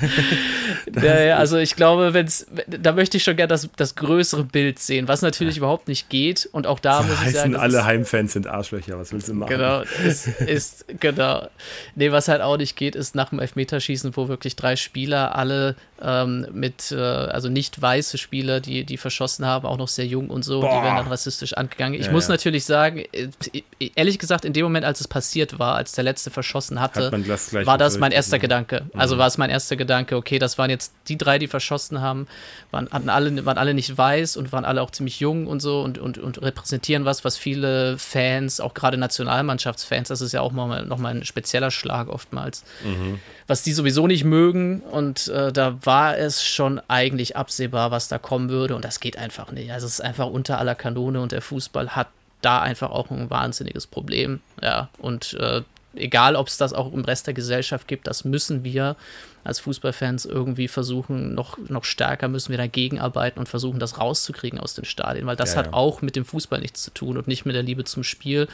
ja, 1.07 1.37
also 1.37 1.57
ich 1.57 1.77
glaube, 1.77 2.13
wenn's, 2.13 2.45
da 2.67 2.91
möchte 2.91 3.15
ich 3.15 3.23
schon 3.23 3.37
gerne 3.37 3.42
das, 3.47 3.69
das 3.75 3.95
größere 3.95 4.43
Bild 4.43 4.79
sehen, 4.79 5.07
was 5.07 5.21
natürlich 5.21 5.57
überhaupt 5.57 5.87
nicht 5.87 6.09
geht. 6.09 6.49
Und 6.51 6.67
auch 6.67 6.79
da 6.79 7.01
muss 7.03 7.21
ich 7.25 7.33
sagen. 7.33 7.55
alle 7.55 7.85
Heimfans 7.85 8.33
sind 8.33 8.47
Arschlöcher, 8.47 8.97
was 8.97 9.13
willst 9.13 9.27
du 9.27 9.33
machen? 9.33 9.49
Genau, 9.49 9.81
ist, 10.05 10.27
ist, 10.27 10.85
genau. 10.99 11.47
Nee, 11.95 12.11
was 12.11 12.27
halt 12.27 12.41
auch 12.41 12.57
nicht 12.57 12.75
geht, 12.75 12.95
ist 12.95 13.15
nach 13.15 13.29
dem 13.29 13.39
Elfmeterschießen, 13.39 14.15
wo 14.15 14.27
wirklich 14.27 14.55
drei 14.55 14.75
Spieler 14.75 15.03
Spieler, 15.03 15.35
alle 15.35 15.75
ähm, 16.01 16.47
mit, 16.51 16.91
äh, 16.91 16.97
also 16.97 17.49
nicht 17.49 17.81
weiße 17.81 18.17
Spieler, 18.17 18.59
die, 18.59 18.83
die 18.83 18.97
verschossen 18.97 19.45
haben, 19.45 19.65
auch 19.65 19.77
noch 19.77 19.87
sehr 19.87 20.05
jung 20.05 20.29
und 20.29 20.43
so, 20.43 20.61
Boah. 20.61 20.69
die 20.69 20.83
werden 20.83 20.97
dann 20.97 21.07
rassistisch 21.07 21.53
angegangen. 21.53 21.99
Ich 21.99 22.07
ja, 22.07 22.11
muss 22.11 22.27
ja. 22.27 22.33
natürlich 22.33 22.65
sagen, 22.65 23.03
äh, 23.11 23.61
ehrlich 23.95 24.19
gesagt, 24.19 24.45
in 24.45 24.53
dem 24.53 24.63
Moment, 24.63 24.85
als 24.85 24.99
es 24.99 25.07
passiert 25.07 25.59
war, 25.59 25.75
als 25.75 25.93
der 25.93 26.03
letzte 26.03 26.29
verschossen 26.29 26.79
hatte, 26.79 27.11
Hat 27.11 27.65
war 27.65 27.77
das 27.77 27.97
mein 27.97 28.11
erster 28.11 28.37
Gedanke. 28.39 28.85
Also 28.93 29.15
mhm. 29.15 29.19
war 29.19 29.27
es 29.27 29.37
mein 29.37 29.49
erster 29.49 29.75
Gedanke, 29.75 30.15
okay, 30.15 30.39
das 30.39 30.57
waren 30.57 30.69
jetzt 30.69 30.93
die 31.07 31.17
drei, 31.17 31.39
die 31.39 31.47
verschossen 31.47 32.01
haben, 32.01 32.27
waren, 32.71 32.89
hatten 32.91 33.09
alle, 33.09 33.32
waren 33.45 33.57
alle 33.57 33.73
nicht 33.73 33.97
weiß 33.97 34.37
und 34.37 34.51
waren 34.51 34.65
alle 34.65 34.81
auch 34.81 34.91
ziemlich 34.91 35.19
jung 35.19 35.47
und 35.47 35.59
so 35.59 35.81
und, 35.81 35.97
und, 35.97 36.17
und 36.17 36.41
repräsentieren 36.41 37.05
was, 37.05 37.23
was 37.23 37.37
viele 37.37 37.97
Fans, 37.97 38.59
auch 38.59 38.73
gerade 38.73 38.97
Nationalmannschaftsfans, 38.97 40.07
das 40.09 40.21
ist 40.21 40.31
ja 40.31 40.41
auch 40.41 40.51
mal, 40.51 40.85
nochmal 40.85 41.15
ein 41.15 41.25
spezieller 41.25 41.71
Schlag 41.71 42.09
oftmals, 42.09 42.63
mhm. 42.83 43.19
was 43.47 43.63
die 43.63 43.73
sowieso 43.73 44.07
nicht 44.07 44.23
mögen 44.23 44.81
und 44.81 45.27
äh, 45.27 45.51
da 45.51 45.77
war 45.83 46.17
es 46.17 46.43
schon 46.43 46.81
eigentlich 46.87 47.35
absehbar, 47.35 47.91
was 47.91 48.07
da 48.07 48.17
kommen 48.17 48.49
würde. 48.49 48.75
Und 48.75 48.85
das 48.85 48.99
geht 48.99 49.17
einfach 49.17 49.51
nicht. 49.51 49.71
Also 49.71 49.87
es 49.87 49.93
ist 49.93 50.01
einfach 50.01 50.27
unter 50.27 50.59
aller 50.59 50.75
Kanone 50.75 51.21
und 51.21 51.31
der 51.31 51.41
Fußball 51.41 51.95
hat 51.95 52.07
da 52.41 52.61
einfach 52.61 52.91
auch 52.91 53.09
ein 53.11 53.29
wahnsinniges 53.29 53.87
Problem. 53.87 54.41
Ja, 54.61 54.89
und 54.97 55.33
äh, 55.35 55.61
egal, 55.95 56.35
ob 56.35 56.47
es 56.47 56.57
das 56.57 56.73
auch 56.73 56.91
im 56.91 57.05
Rest 57.05 57.27
der 57.27 57.33
Gesellschaft 57.33 57.87
gibt, 57.87 58.07
das 58.07 58.25
müssen 58.25 58.63
wir 58.63 58.95
als 59.43 59.59
Fußballfans 59.59 60.25
irgendwie 60.25 60.67
versuchen, 60.67 61.33
noch, 61.33 61.57
noch 61.69 61.83
stärker 61.83 62.27
müssen 62.27 62.51
wir 62.51 62.57
dagegen 62.57 62.99
arbeiten 62.99 63.39
und 63.39 63.49
versuchen, 63.49 63.79
das 63.79 63.99
rauszukriegen 63.99 64.59
aus 64.59 64.73
den 64.73 64.85
Stadien, 64.85 65.25
weil 65.25 65.35
das 65.35 65.53
ja, 65.53 65.59
hat 65.59 65.65
ja. 65.67 65.73
auch 65.73 66.01
mit 66.01 66.15
dem 66.15 66.25
Fußball 66.25 66.59
nichts 66.59 66.83
zu 66.83 66.91
tun 66.91 67.17
und 67.17 67.27
nicht 67.27 67.45
mit 67.45 67.55
der 67.55 67.63
Liebe 67.63 67.83
zum 67.83 68.03
Spiel. 68.03 68.47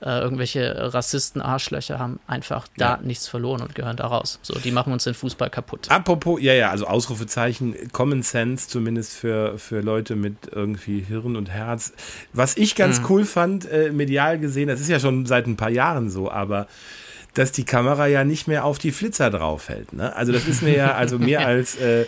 Äh, 0.00 0.20
irgendwelche 0.20 0.94
Rassisten, 0.94 1.42
Arschlöcher 1.42 1.98
haben 1.98 2.20
einfach 2.26 2.66
da 2.78 2.94
ja. 2.94 3.00
nichts 3.02 3.28
verloren 3.28 3.60
und 3.60 3.74
gehören 3.74 3.96
da 3.96 4.06
raus. 4.06 4.38
So, 4.42 4.58
die 4.58 4.70
machen 4.70 4.92
uns 4.92 5.04
den 5.04 5.14
Fußball 5.14 5.50
kaputt. 5.50 5.90
Apropos, 5.90 6.40
ja, 6.40 6.54
ja, 6.54 6.70
also 6.70 6.86
Ausrufezeichen, 6.86 7.74
Common 7.92 8.22
Sense 8.22 8.68
zumindest 8.68 9.14
für, 9.14 9.58
für 9.58 9.80
Leute 9.80 10.16
mit 10.16 10.34
irgendwie 10.52 11.00
Hirn 11.00 11.36
und 11.36 11.50
Herz. 11.50 11.92
Was 12.32 12.56
ich 12.56 12.74
ganz 12.74 13.00
mhm. 13.00 13.06
cool 13.10 13.24
fand, 13.26 13.70
äh, 13.70 13.90
medial 13.92 14.38
gesehen, 14.38 14.68
das 14.68 14.80
ist 14.80 14.88
ja 14.88 15.00
schon 15.00 15.26
seit 15.26 15.46
ein 15.46 15.56
paar 15.56 15.70
Jahren 15.70 16.08
so, 16.08 16.30
aber 16.30 16.66
dass 17.34 17.52
die 17.52 17.64
Kamera 17.64 18.06
ja 18.06 18.24
nicht 18.24 18.48
mehr 18.48 18.64
auf 18.64 18.78
die 18.78 18.90
Flitzer 18.90 19.30
draufhält. 19.30 19.92
Ne? 19.92 20.14
Also 20.16 20.32
das 20.32 20.46
ist 20.46 20.62
mir 20.62 20.76
ja, 20.76 20.94
also 20.94 21.18
mir 21.18 21.40
als 21.46 21.76
äh, 21.76 22.06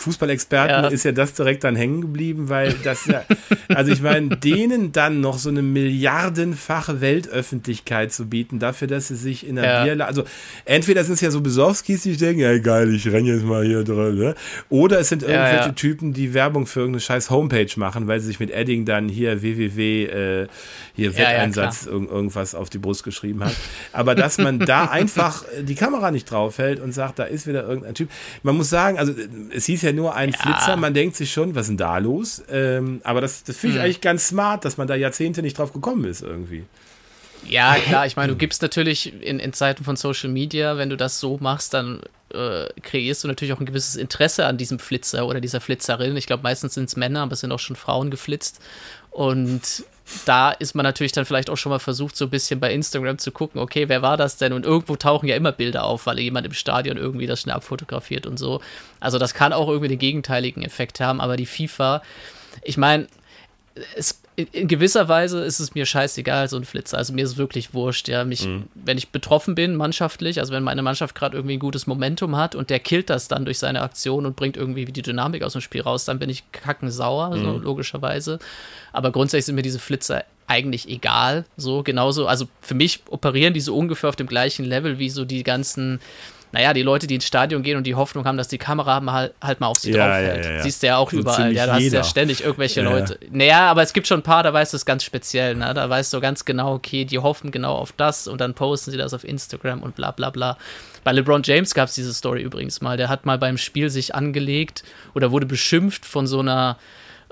Fußballexperten 0.00 0.84
ja. 0.84 0.88
ist 0.88 1.04
ja 1.04 1.12
das 1.12 1.34
direkt 1.34 1.62
dann 1.62 1.76
hängen 1.76 2.00
geblieben, 2.00 2.48
weil 2.48 2.74
das 2.84 3.06
ja, 3.06 3.22
also 3.68 3.92
ich 3.92 4.00
meine, 4.00 4.36
denen 4.36 4.92
dann 4.92 5.20
noch 5.20 5.38
so 5.38 5.50
eine 5.50 5.62
milliardenfache 5.62 7.00
Weltöffentlichkeit 7.00 8.12
zu 8.12 8.26
bieten, 8.26 8.58
dafür, 8.58 8.88
dass 8.88 9.08
sie 9.08 9.16
sich 9.16 9.46
in 9.46 9.56
der 9.56 9.64
ja. 9.64 9.84
Bierla 9.84 10.06
also 10.06 10.24
entweder 10.64 11.04
sind 11.04 11.14
es 11.14 11.20
ja 11.20 11.30
so 11.30 11.42
Besowskis, 11.42 12.02
die 12.02 12.16
denken, 12.16 12.40
ja 12.40 12.56
geil, 12.58 12.94
ich 12.94 13.06
renne 13.08 13.28
jetzt 13.30 13.44
mal 13.44 13.64
hier 13.64 13.84
drin, 13.84 14.16
ne? 14.16 14.34
oder 14.70 15.00
es 15.00 15.10
sind 15.10 15.22
irgendwelche 15.22 15.68
ja, 15.68 15.72
Typen, 15.72 16.14
die 16.14 16.32
Werbung 16.32 16.66
für 16.66 16.80
irgendeine 16.80 17.00
scheiß 17.00 17.28
Homepage 17.28 17.70
machen, 17.76 18.08
weil 18.08 18.20
sie 18.20 18.28
sich 18.28 18.40
mit 18.40 18.50
Edding 18.50 18.86
dann 18.86 19.08
hier 19.08 19.42
www, 19.42 20.04
äh, 20.04 20.46
hier 20.94 21.16
Wetteinsatz 21.16 21.86
irg 21.86 22.10
irgendwas 22.10 22.54
auf 22.54 22.70
die 22.70 22.78
Brust 22.78 23.04
geschrieben 23.04 23.44
hat. 23.44 23.54
Aber 23.92 24.14
dass 24.14 24.38
man 24.38 24.59
da 24.66 24.86
einfach 24.86 25.44
die 25.60 25.74
Kamera 25.74 26.10
nicht 26.10 26.30
draufhält 26.30 26.80
und 26.80 26.92
sagt, 26.92 27.18
da 27.18 27.24
ist 27.24 27.46
wieder 27.46 27.68
irgendein 27.68 27.94
Typ. 27.94 28.08
Man 28.42 28.56
muss 28.56 28.70
sagen, 28.70 28.98
also 28.98 29.12
es 29.52 29.66
hieß 29.66 29.82
ja 29.82 29.90
ja 29.90 29.96
nur 29.96 30.14
ein 30.14 30.30
ja. 30.30 30.38
Flitzer. 30.38 30.76
Man 30.76 30.94
denkt 30.94 31.16
sich 31.16 31.32
schon, 31.32 31.54
was 31.54 31.62
ist 31.62 31.68
denn 31.68 31.76
da 31.76 31.98
los? 31.98 32.42
Ähm, 32.50 33.00
aber 33.04 33.20
das, 33.20 33.44
das 33.44 33.56
finde 33.56 33.76
ich 33.76 33.80
hm. 33.80 33.84
eigentlich 33.84 34.00
ganz 34.00 34.28
smart, 34.28 34.64
dass 34.64 34.76
man 34.76 34.86
da 34.86 34.94
Jahrzehnte 34.94 35.42
nicht 35.42 35.58
drauf 35.58 35.72
gekommen 35.72 36.04
ist 36.04 36.22
irgendwie. 36.22 36.64
Ja, 37.46 37.74
klar, 37.86 38.06
ich 38.06 38.16
meine, 38.16 38.32
du 38.32 38.38
gibst 38.38 38.62
natürlich 38.62 39.12
in, 39.22 39.38
in 39.38 39.52
Zeiten 39.52 39.84
von 39.84 39.96
Social 39.96 40.30
Media, 40.30 40.76
wenn 40.76 40.90
du 40.90 40.96
das 40.96 41.20
so 41.20 41.38
machst, 41.40 41.74
dann 41.74 42.00
äh, 42.32 42.66
kreierst 42.82 43.24
du 43.24 43.28
natürlich 43.28 43.52
auch 43.52 43.60
ein 43.60 43.66
gewisses 43.66 43.96
Interesse 43.96 44.46
an 44.46 44.56
diesem 44.56 44.78
Flitzer 44.78 45.26
oder 45.26 45.40
dieser 45.40 45.60
Flitzerin. 45.60 46.16
Ich 46.16 46.26
glaube, 46.26 46.42
meistens 46.42 46.74
sind 46.74 46.88
es 46.88 46.96
Männer, 46.96 47.22
aber 47.22 47.32
es 47.32 47.40
sind 47.40 47.52
auch 47.52 47.58
schon 47.58 47.76
Frauen 47.76 48.10
geflitzt. 48.10 48.60
Und 49.10 49.84
da 50.24 50.50
ist 50.50 50.74
man 50.74 50.84
natürlich 50.84 51.12
dann 51.12 51.24
vielleicht 51.24 51.50
auch 51.50 51.56
schon 51.56 51.70
mal 51.70 51.78
versucht, 51.78 52.16
so 52.16 52.26
ein 52.26 52.30
bisschen 52.30 52.60
bei 52.60 52.72
Instagram 52.72 53.18
zu 53.18 53.32
gucken, 53.32 53.60
okay, 53.60 53.88
wer 53.88 54.02
war 54.02 54.16
das 54.16 54.36
denn? 54.36 54.52
Und 54.52 54.64
irgendwo 54.64 54.96
tauchen 54.96 55.28
ja 55.28 55.36
immer 55.36 55.52
Bilder 55.52 55.84
auf, 55.84 56.06
weil 56.06 56.18
jemand 56.18 56.46
im 56.46 56.52
Stadion 56.52 56.96
irgendwie 56.96 57.26
das 57.26 57.40
schnell 57.40 57.54
abfotografiert 57.54 58.26
und 58.26 58.38
so. 58.38 58.60
Also 58.98 59.18
das 59.18 59.34
kann 59.34 59.52
auch 59.52 59.68
irgendwie 59.68 59.88
den 59.88 59.98
gegenteiligen 59.98 60.62
Effekt 60.62 61.00
haben, 61.00 61.20
aber 61.20 61.36
die 61.36 61.46
FIFA, 61.46 62.02
ich 62.62 62.76
meine, 62.76 63.06
es 63.96 64.20
in 64.36 64.68
gewisser 64.68 65.08
Weise 65.08 65.42
ist 65.44 65.60
es 65.60 65.74
mir 65.74 65.84
scheißegal, 65.84 66.48
so 66.48 66.56
ein 66.56 66.64
Flitzer. 66.64 66.98
Also 66.98 67.12
mir 67.12 67.24
ist 67.24 67.32
es 67.32 67.36
wirklich 67.36 67.74
wurscht, 67.74 68.08
ja. 68.08 68.24
Mich, 68.24 68.46
mhm. 68.46 68.64
wenn 68.74 68.96
ich 68.96 69.10
betroffen 69.10 69.54
bin, 69.54 69.76
mannschaftlich, 69.76 70.40
also 70.40 70.52
wenn 70.52 70.62
meine 70.62 70.82
Mannschaft 70.82 71.14
gerade 71.14 71.36
irgendwie 71.36 71.56
ein 71.56 71.60
gutes 71.60 71.86
Momentum 71.86 72.36
hat 72.36 72.54
und 72.54 72.70
der 72.70 72.80
killt 72.80 73.10
das 73.10 73.28
dann 73.28 73.44
durch 73.44 73.58
seine 73.58 73.82
Aktion 73.82 74.26
und 74.26 74.36
bringt 74.36 74.56
irgendwie 74.56 74.84
die 74.86 75.02
Dynamik 75.02 75.42
aus 75.42 75.52
dem 75.52 75.60
Spiel 75.60 75.82
raus, 75.82 76.04
dann 76.04 76.18
bin 76.18 76.30
ich 76.30 76.50
kackensauer, 76.52 77.36
mhm. 77.36 77.44
so 77.44 77.58
logischerweise. 77.58 78.38
Aber 78.92 79.12
grundsätzlich 79.12 79.46
sind 79.46 79.56
mir 79.56 79.62
diese 79.62 79.78
Flitzer 79.78 80.24
eigentlich 80.46 80.88
egal. 80.88 81.44
So, 81.56 81.82
genauso, 81.82 82.26
also 82.26 82.46
für 82.60 82.74
mich 82.74 83.02
operieren 83.10 83.54
die 83.54 83.60
so 83.60 83.76
ungefähr 83.76 84.08
auf 84.08 84.16
dem 84.16 84.26
gleichen 84.26 84.64
Level 84.64 84.98
wie 84.98 85.10
so 85.10 85.24
die 85.24 85.42
ganzen 85.42 86.00
naja, 86.52 86.72
die 86.72 86.82
Leute, 86.82 87.06
die 87.06 87.14
ins 87.14 87.26
Stadion 87.26 87.62
gehen 87.62 87.76
und 87.76 87.84
die 87.84 87.94
Hoffnung 87.94 88.24
haben, 88.24 88.36
dass 88.36 88.48
die 88.48 88.58
Kamera 88.58 89.00
mal, 89.00 89.32
halt 89.40 89.60
mal 89.60 89.68
auf 89.68 89.78
sie 89.78 89.92
ja, 89.92 90.06
draufhält. 90.06 90.44
Ja, 90.44 90.52
ja, 90.52 90.62
Siehst 90.62 90.82
du 90.82 90.86
ja 90.88 90.96
auch 90.96 91.10
so 91.10 91.18
überall. 91.18 91.52
Ja, 91.52 91.66
da 91.66 91.74
hast 91.74 91.90
du 91.90 91.96
ja 91.96 92.04
ständig 92.04 92.42
irgendwelche 92.42 92.82
Leute. 92.82 93.18
Naja, 93.30 93.70
aber 93.70 93.82
es 93.82 93.92
gibt 93.92 94.08
schon 94.08 94.20
ein 94.20 94.24
paar, 94.24 94.42
da 94.42 94.52
weißt 94.52 94.72
du 94.72 94.76
es 94.76 94.84
ganz 94.84 95.04
speziell. 95.04 95.54
Ne? 95.54 95.72
Da 95.74 95.88
weißt 95.88 96.12
du 96.12 96.20
ganz 96.20 96.44
genau, 96.44 96.74
okay, 96.74 97.04
die 97.04 97.18
hoffen 97.18 97.52
genau 97.52 97.74
auf 97.74 97.92
das 97.92 98.26
und 98.26 98.40
dann 98.40 98.54
posten 98.54 98.90
sie 98.90 98.96
das 98.96 99.14
auf 99.14 99.22
Instagram 99.22 99.82
und 99.82 99.94
bla 99.94 100.10
bla 100.10 100.30
bla. 100.30 100.58
Bei 101.04 101.12
LeBron 101.12 101.42
James 101.44 101.72
gab 101.72 101.88
es 101.88 101.94
diese 101.94 102.12
Story 102.12 102.42
übrigens 102.42 102.80
mal. 102.80 102.96
Der 102.96 103.08
hat 103.08 103.26
mal 103.26 103.38
beim 103.38 103.56
Spiel 103.56 103.88
sich 103.88 104.14
angelegt 104.14 104.82
oder 105.14 105.30
wurde 105.30 105.46
beschimpft 105.46 106.04
von 106.04 106.26
so 106.26 106.40
einer 106.40 106.78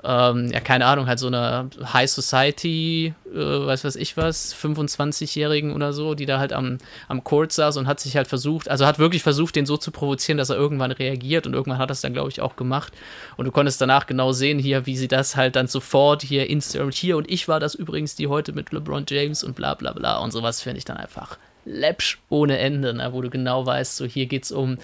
ähm, 0.03 0.49
ja, 0.51 0.59
keine 0.59 0.85
Ahnung, 0.85 1.07
halt 1.07 1.19
so 1.19 1.27
eine 1.27 1.69
High 1.93 2.09
Society, 2.09 3.13
äh, 3.33 3.37
weiß 3.37 3.83
was 3.83 3.95
ich 3.95 4.15
was, 4.15 4.55
25-Jährigen 4.55 5.73
oder 5.73 5.91
so, 5.93 6.15
die 6.15 6.25
da 6.25 6.39
halt 6.39 6.53
am, 6.53 6.77
am 7.07 7.23
Court 7.23 7.51
saß 7.51 7.77
und 7.77 7.87
hat 7.87 7.99
sich 7.99 8.15
halt 8.15 8.27
versucht, 8.27 8.69
also 8.69 8.85
hat 8.85 8.99
wirklich 8.99 9.23
versucht, 9.23 9.55
den 9.55 9.65
so 9.65 9.77
zu 9.77 9.91
provozieren, 9.91 10.37
dass 10.37 10.49
er 10.49 10.55
irgendwann 10.55 10.91
reagiert 10.91 11.47
und 11.47 11.53
irgendwann 11.53 11.79
hat 11.79 11.91
es 11.91 12.01
dann, 12.01 12.13
glaube 12.13 12.29
ich, 12.29 12.41
auch 12.41 12.55
gemacht. 12.55 12.93
Und 13.35 13.45
du 13.45 13.51
konntest 13.51 13.81
danach 13.81 14.07
genau 14.07 14.31
sehen 14.31 14.59
hier, 14.59 14.85
wie 14.85 14.97
sie 14.97 15.07
das 15.07 15.35
halt 15.35 15.55
dann 15.55 15.67
sofort 15.67 16.21
hier 16.21 16.49
insert, 16.49 16.93
hier 16.93 17.17
und 17.17 17.29
ich 17.29 17.47
war 17.47 17.59
das 17.59 17.75
übrigens, 17.75 18.15
die 18.15 18.27
heute 18.27 18.53
mit 18.53 18.71
LeBron 18.71 19.05
James 19.07 19.43
und 19.43 19.55
bla 19.55 19.73
bla 19.73 19.91
bla 19.91 20.19
und 20.19 20.31
sowas 20.31 20.61
finde 20.61 20.77
ich 20.77 20.85
dann 20.85 20.97
einfach 20.97 21.37
läppsch 21.65 22.19
ohne 22.29 22.57
Ende, 22.57 22.93
ne? 22.93 23.09
wo 23.13 23.21
du 23.21 23.29
genau 23.29 23.65
weißt, 23.65 23.97
so 23.97 24.05
hier 24.05 24.25
geht's 24.25 24.51
um 24.51 24.77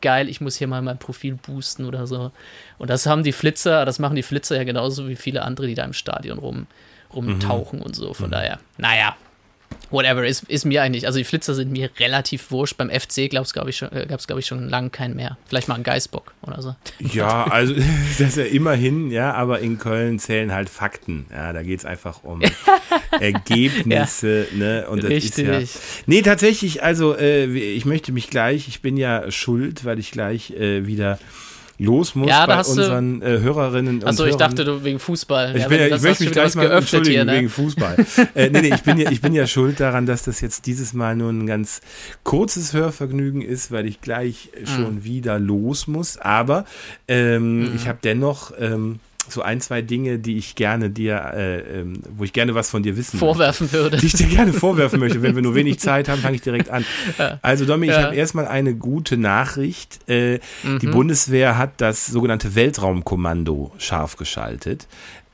geil, 0.00 0.28
ich 0.28 0.40
muss 0.40 0.56
hier 0.56 0.66
mal 0.66 0.82
mein 0.82 0.98
Profil 0.98 1.34
boosten 1.34 1.84
oder 1.84 2.06
so. 2.06 2.32
Und 2.78 2.90
das 2.90 3.06
haben 3.06 3.22
die 3.22 3.32
Flitzer, 3.32 3.84
das 3.84 3.98
machen 3.98 4.16
die 4.16 4.22
Flitzer 4.22 4.56
ja 4.56 4.64
genauso 4.64 5.08
wie 5.08 5.16
viele 5.16 5.42
andere, 5.42 5.66
die 5.66 5.74
da 5.74 5.84
im 5.84 5.92
Stadion 5.92 6.38
rum, 6.38 6.66
rumtauchen 7.14 7.80
mhm. 7.80 7.84
und 7.84 7.96
so. 7.96 8.14
Von 8.14 8.26
mhm. 8.26 8.32
daher, 8.32 8.58
naja, 8.78 9.16
whatever, 9.90 10.26
ist, 10.26 10.44
ist 10.44 10.64
mir 10.64 10.82
eigentlich, 10.82 11.06
also 11.06 11.18
die 11.18 11.24
Flitzer 11.24 11.54
sind 11.54 11.72
mir 11.72 11.90
relativ 11.98 12.50
wurscht. 12.50 12.76
Beim 12.76 12.90
FC 12.90 13.30
gab 13.30 13.44
es, 13.44 13.52
glaube 13.52 13.70
ich, 13.70 13.76
schon, 13.76 13.92
äh, 13.92 14.06
glaub 14.06 14.38
ich, 14.38 14.46
schon 14.46 14.68
lange 14.68 14.90
keinen 14.90 15.16
mehr. 15.16 15.36
Vielleicht 15.46 15.68
mal 15.68 15.74
ein 15.74 15.82
Geißbock 15.82 16.32
oder 16.42 16.62
so. 16.62 16.74
Ja, 16.98 17.44
also 17.50 17.74
das 18.18 18.28
ist 18.28 18.36
ja 18.36 18.44
immerhin, 18.44 19.10
ja, 19.10 19.32
aber 19.34 19.60
in 19.60 19.78
Köln 19.78 20.18
zählen 20.18 20.52
halt 20.52 20.68
Fakten. 20.68 21.26
Ja, 21.30 21.52
da 21.52 21.62
geht 21.62 21.80
es 21.80 21.84
einfach 21.84 22.22
um 22.24 22.40
Ergebnisse, 23.20 24.46
ja. 24.52 24.56
ne? 24.56 24.86
Und 24.88 25.02
das 25.02 25.10
Richtig. 25.10 25.48
Ist 25.48 25.74
ja, 25.74 26.02
nee, 26.06 26.22
tatsächlich, 26.22 26.82
also 26.82 27.16
äh, 27.16 27.46
ich 27.46 27.84
möchte 27.84 28.12
mich 28.12 28.30
gleich, 28.30 28.68
ich 28.68 28.82
bin 28.82 28.96
ja 28.96 29.30
schuld, 29.30 29.84
weil 29.84 29.98
ich 29.98 30.10
gleich 30.10 30.50
äh, 30.52 30.86
wieder 30.86 31.18
los 31.80 32.14
muss 32.14 32.28
ja, 32.28 32.46
bei 32.46 32.58
unseren 32.58 33.22
äh, 33.22 33.40
Hörerinnen 33.40 33.96
und 33.96 34.06
Achso, 34.06 34.26
ich 34.26 34.36
dachte 34.36 34.64
du 34.64 34.84
wegen 34.84 34.98
Fußball. 34.98 35.56
Ich, 35.56 35.62
ja, 35.62 35.68
bin 35.68 35.78
ja, 35.80 35.96
ich 35.96 36.02
möchte 36.02 36.24
mich 36.24 36.32
gleich 36.32 36.54
mal 36.54 36.70
entschuldigen 36.70 37.14
hier, 37.14 37.24
ne? 37.24 37.32
wegen 37.38 37.48
Fußball. 37.48 37.96
äh, 38.34 38.50
nee, 38.50 38.60
nee, 38.60 38.74
ich 38.74 38.82
bin, 38.82 38.98
ja, 38.98 39.10
ich 39.10 39.20
bin 39.20 39.34
ja 39.34 39.46
schuld 39.46 39.80
daran, 39.80 40.04
dass 40.04 40.22
das 40.24 40.40
jetzt 40.42 40.66
dieses 40.66 40.92
Mal 40.92 41.16
nur 41.16 41.30
ein 41.30 41.46
ganz 41.46 41.80
kurzes 42.22 42.74
Hörvergnügen 42.74 43.40
ist, 43.40 43.72
weil 43.72 43.86
ich 43.86 44.00
gleich 44.00 44.50
mhm. 44.60 44.66
schon 44.66 45.04
wieder 45.04 45.38
los 45.38 45.86
muss. 45.86 46.18
Aber 46.18 46.66
ähm, 47.08 47.70
mhm. 47.70 47.76
ich 47.76 47.88
habe 47.88 47.98
dennoch 48.02 48.52
ähm, 48.58 49.00
so 49.32 49.42
ein, 49.42 49.60
zwei 49.60 49.82
Dinge, 49.82 50.18
die 50.18 50.36
ich 50.36 50.54
gerne 50.54 50.90
dir, 50.90 51.32
äh, 51.34 51.80
ähm, 51.80 52.02
wo 52.16 52.24
ich 52.24 52.32
gerne 52.32 52.54
was 52.54 52.70
von 52.70 52.82
dir 52.82 52.96
wissen 52.96 53.18
vorwerfen 53.18 53.66
möchte, 53.66 53.78
würde. 53.78 53.96
Die 53.98 54.06
ich 54.06 54.12
dir 54.12 54.26
gerne 54.26 54.52
vorwerfen 54.52 55.00
möchte. 55.00 55.22
Wenn 55.22 55.34
wir 55.34 55.42
nur 55.42 55.54
wenig 55.54 55.78
Zeit 55.80 56.08
haben, 56.08 56.20
fange 56.20 56.36
ich 56.36 56.42
direkt 56.42 56.70
an. 56.70 56.84
Also 57.42 57.64
Domi, 57.64 57.86
ja. 57.86 57.98
ich 57.98 58.04
habe 58.04 58.16
erstmal 58.16 58.46
eine 58.46 58.74
gute 58.74 59.16
Nachricht. 59.16 60.00
Äh, 60.08 60.40
mhm. 60.62 60.78
Die 60.80 60.86
Bundeswehr 60.86 61.58
hat 61.58 61.80
das 61.80 62.06
sogenannte 62.06 62.54
Weltraumkommando 62.54 63.72
scharf 63.78 64.16
geschaltet. 64.16 64.86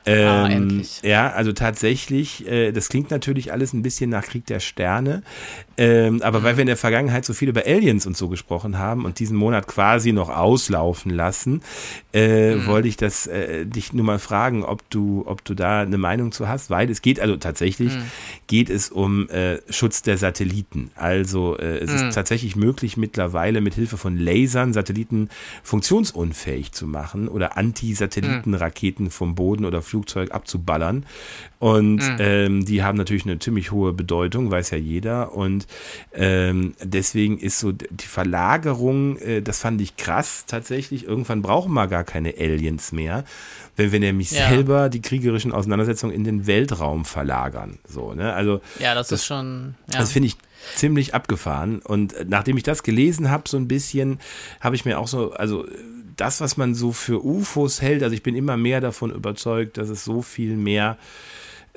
Ah, 0.07 0.49
ähm, 0.49 0.83
ah, 0.83 1.05
ja, 1.05 1.29
also 1.31 1.51
tatsächlich, 1.51 2.47
äh, 2.47 2.71
das 2.71 2.87
klingt 2.87 3.11
natürlich 3.11 3.51
alles 3.51 3.73
ein 3.73 3.81
bisschen 3.81 4.09
nach 4.09 4.23
Krieg 4.23 4.45
der 4.45 4.61
Sterne, 4.61 5.21
ähm, 5.77 6.21
aber 6.21 6.43
weil 6.43 6.55
wir 6.55 6.61
in 6.61 6.67
der 6.67 6.77
Vergangenheit 6.77 7.25
so 7.25 7.33
viel 7.33 7.49
über 7.49 7.65
Aliens 7.65 8.05
und 8.05 8.15
so 8.15 8.29
gesprochen 8.29 8.77
haben 8.77 9.03
und 9.03 9.19
diesen 9.19 9.35
Monat 9.35 9.67
quasi 9.67 10.13
noch 10.13 10.29
auslaufen 10.29 11.11
lassen, 11.11 11.61
äh, 12.13 12.55
mhm. 12.55 12.67
wollte 12.67 12.87
ich 12.87 12.95
das 12.95 13.27
äh, 13.27 13.65
dich 13.65 13.91
nur 13.91 14.05
mal 14.05 14.19
fragen, 14.19 14.63
ob 14.63 14.89
du, 14.89 15.23
ob 15.25 15.43
du 15.43 15.53
da 15.55 15.81
eine 15.81 15.97
Meinung 15.97 16.31
zu 16.31 16.47
hast, 16.47 16.69
weil 16.69 16.89
es 16.89 17.01
geht, 17.01 17.19
also 17.19 17.35
tatsächlich 17.35 17.93
mhm. 17.93 18.03
geht 18.47 18.69
es 18.69 18.89
um 18.89 19.29
äh, 19.29 19.59
Schutz 19.69 20.03
der 20.03 20.17
Satelliten. 20.17 20.91
Also 20.95 21.57
äh, 21.57 21.79
es 21.79 21.91
ist 21.91 22.03
mhm. 22.05 22.11
tatsächlich 22.11 22.55
möglich 22.55 22.95
mittlerweile 22.95 23.59
mit 23.59 23.73
Hilfe 23.73 23.97
von 23.97 24.17
Lasern 24.17 24.71
Satelliten 24.71 25.29
funktionsunfähig 25.63 26.71
zu 26.71 26.87
machen 26.87 27.27
oder 27.27 27.57
Anti-Satellitenraketen 27.57 29.11
vom 29.11 29.35
Boden 29.35 29.65
oder 29.65 29.81
Flug 29.81 29.96
Flugzeug 29.97 30.31
abzuballern. 30.31 31.05
Und 31.59 31.97
mhm. 31.97 32.17
ähm, 32.19 32.65
die 32.65 32.83
haben 32.83 32.97
natürlich 32.97 33.25
eine 33.25 33.39
ziemlich 33.39 33.71
hohe 33.71 33.91
Bedeutung, 33.93 34.51
weiß 34.51 34.69
ja 34.69 34.77
jeder. 34.77 35.33
Und 35.33 35.65
ähm, 36.13 36.75
deswegen 36.83 37.39
ist 37.39 37.59
so 37.59 37.71
die 37.71 38.05
Verlagerung, 38.05 39.17
äh, 39.17 39.41
das 39.41 39.59
fand 39.59 39.81
ich 39.81 39.97
krass 39.97 40.45
tatsächlich. 40.45 41.05
Irgendwann 41.05 41.41
brauchen 41.41 41.73
wir 41.73 41.87
gar 41.87 42.03
keine 42.03 42.35
Aliens 42.37 42.91
mehr, 42.91 43.23
wenn 43.75 43.91
wir 43.91 43.99
nämlich 43.99 44.31
ja. 44.31 44.49
selber 44.49 44.89
die 44.89 45.01
kriegerischen 45.01 45.51
Auseinandersetzungen 45.51 46.13
in 46.13 46.23
den 46.23 46.45
Weltraum 46.45 47.03
verlagern. 47.05 47.79
So, 47.87 48.13
ne? 48.13 48.33
Also, 48.33 48.61
ja, 48.79 48.93
das, 48.93 49.07
das 49.07 49.21
ist 49.21 49.25
schon. 49.25 49.75
Ja. 49.91 49.99
Das 49.99 50.11
finde 50.11 50.27
ich 50.27 50.37
ziemlich 50.75 51.15
abgefahren. 51.15 51.79
Und 51.79 52.15
nachdem 52.27 52.57
ich 52.57 52.63
das 52.63 52.83
gelesen 52.83 53.31
habe, 53.31 53.47
so 53.47 53.57
ein 53.57 53.67
bisschen, 53.67 54.19
habe 54.59 54.75
ich 54.75 54.85
mir 54.85 54.99
auch 54.99 55.07
so, 55.07 55.31
also 55.31 55.65
das, 56.17 56.41
was 56.41 56.57
man 56.57 56.75
so 56.75 56.91
für 56.91 57.23
UFOs 57.23 57.81
hält, 57.81 58.03
also 58.03 58.13
ich 58.13 58.23
bin 58.23 58.35
immer 58.35 58.57
mehr 58.57 58.81
davon 58.81 59.11
überzeugt, 59.11 59.77
dass 59.77 59.89
es 59.89 60.03
so 60.03 60.21
viel 60.21 60.57
mehr 60.57 60.97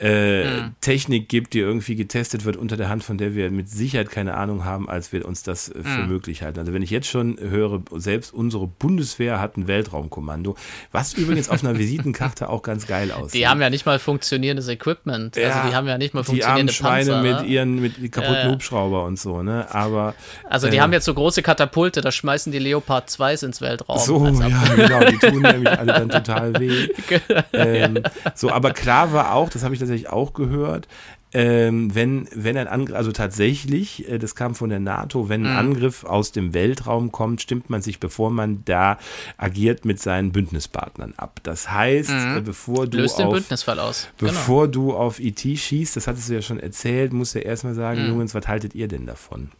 äh, 0.00 0.45
mhm. 0.45 0.75
Technik 0.80 1.28
gibt, 1.28 1.52
die 1.52 1.59
irgendwie 1.59 1.95
getestet 1.95 2.45
wird 2.45 2.57
unter 2.57 2.76
der 2.76 2.88
Hand, 2.88 3.04
von 3.04 3.19
der 3.19 3.35
wir 3.35 3.50
mit 3.50 3.69
Sicherheit 3.69 4.11
keine 4.11 4.35
Ahnung 4.35 4.64
haben, 4.64 4.88
als 4.88 5.12
wir 5.12 5.26
uns 5.26 5.42
das 5.42 5.69
äh, 5.69 5.83
für 5.83 6.02
mhm. 6.02 6.09
möglich 6.09 6.42
halten. 6.42 6.59
Also 6.59 6.73
wenn 6.73 6.83
ich 6.83 6.90
jetzt 6.90 7.09
schon 7.09 7.38
höre, 7.38 7.83
selbst 7.97 8.33
unsere 8.33 8.66
Bundeswehr 8.66 9.40
hat 9.40 9.59
ein 9.59 9.69
Weltraumkommando, 9.69 10.57
was 10.90 11.12
übrigens 11.12 11.50
auf 11.50 11.62
einer 11.62 11.78
Visitenkarte 11.78 12.49
auch 12.49 12.62
ganz 12.62 12.87
geil 12.87 13.12
aussieht. 13.12 13.35
Die 13.35 13.47
haben 13.47 13.61
ja 13.61 13.69
nicht 13.69 13.85
mal 13.85 13.99
funktionierendes 13.99 14.69
Equipment. 14.69 15.37
Ja, 15.37 15.50
also 15.50 15.69
die 15.69 15.75
haben 15.75 15.87
ja 15.87 15.99
nicht 15.99 16.14
mal 16.14 16.25
funktionierende 16.25 16.73
die 16.73 16.83
armen 16.85 17.04
Schweine 17.07 17.23
mit 17.23 17.42
ne? 17.42 17.47
ihren 17.47 17.80
mit 17.80 18.12
kaputten 18.12 18.35
ja, 18.35 18.45
ja. 18.45 18.50
Hubschrauber 18.52 19.04
und 19.04 19.19
so, 19.19 19.42
ne? 19.42 19.66
Aber 19.75 20.14
also 20.49 20.69
die 20.69 20.78
äh, 20.78 20.80
haben 20.80 20.95
jetzt 20.95 21.04
so 21.04 21.12
große 21.12 21.42
Katapulte, 21.42 22.00
da 22.00 22.11
schmeißen 22.11 22.50
die 22.52 22.59
Leopard 22.59 23.11
2 23.11 23.35
ins 23.35 23.61
Weltraum. 23.61 23.99
So, 23.99 24.26
ja, 24.26 24.49
genau, 24.75 25.00
die 25.04 25.19
tun 25.19 25.42
nämlich 25.42 25.78
alle 25.78 25.92
dann 25.92 26.09
total 26.09 26.59
weh. 26.59 26.88
ähm, 27.52 28.02
so, 28.35 28.50
aber 28.50 28.73
klar 28.73 29.12
war 29.12 29.35
auch, 29.35 29.50
das 29.50 29.62
habe 29.62 29.75
ich 29.75 29.80
tatsächlich 29.90 30.12
auch 30.12 30.32
gehört, 30.32 30.88
ähm, 31.32 31.94
wenn, 31.94 32.26
wenn 32.35 32.56
ein 32.56 32.66
Angriff, 32.66 32.97
also 32.97 33.12
tatsächlich, 33.12 34.09
äh, 34.09 34.18
das 34.18 34.35
kam 34.35 34.56
von 34.56 34.68
der 34.68 34.80
NATO, 34.80 35.28
wenn 35.28 35.47
ein 35.47 35.52
mhm. 35.52 35.59
Angriff 35.59 36.04
aus 36.04 36.32
dem 36.32 36.54
Weltraum 36.54 37.12
kommt, 37.12 37.40
stimmt 37.40 37.70
man 37.70 37.82
sich, 37.82 38.00
bevor 38.00 38.30
man 38.30 38.64
da 38.64 38.99
agiert, 39.37 39.85
mit 39.85 40.00
seinen 40.00 40.32
Bündnispartnern 40.32 41.14
ab. 41.16 41.38
Das 41.44 41.70
heißt, 41.70 42.11
mhm. 42.11 42.37
äh, 42.38 42.40
bevor 42.40 42.88
du 42.88 42.99
Löst 42.99 43.14
auf, 43.14 43.20
den 43.20 43.32
Bündnisfall 43.32 43.78
aus. 43.78 44.09
Bevor 44.18 44.68
genau. 44.70 44.90
du 44.90 44.97
auf 44.97 45.20
IT 45.20 45.44
e 45.44 45.56
schießt, 45.56 45.94
das 45.94 46.09
hattest 46.09 46.28
du 46.28 46.35
ja 46.35 46.42
schon 46.42 46.59
erzählt, 46.59 47.12
musst 47.12 47.37
du 47.37 47.38
erstmal 47.38 47.75
sagen, 47.75 48.02
mhm. 48.02 48.09
Jungs, 48.09 48.35
was 48.35 48.49
haltet 48.49 48.75
ihr 48.75 48.88
denn 48.88 49.06
davon? 49.06 49.50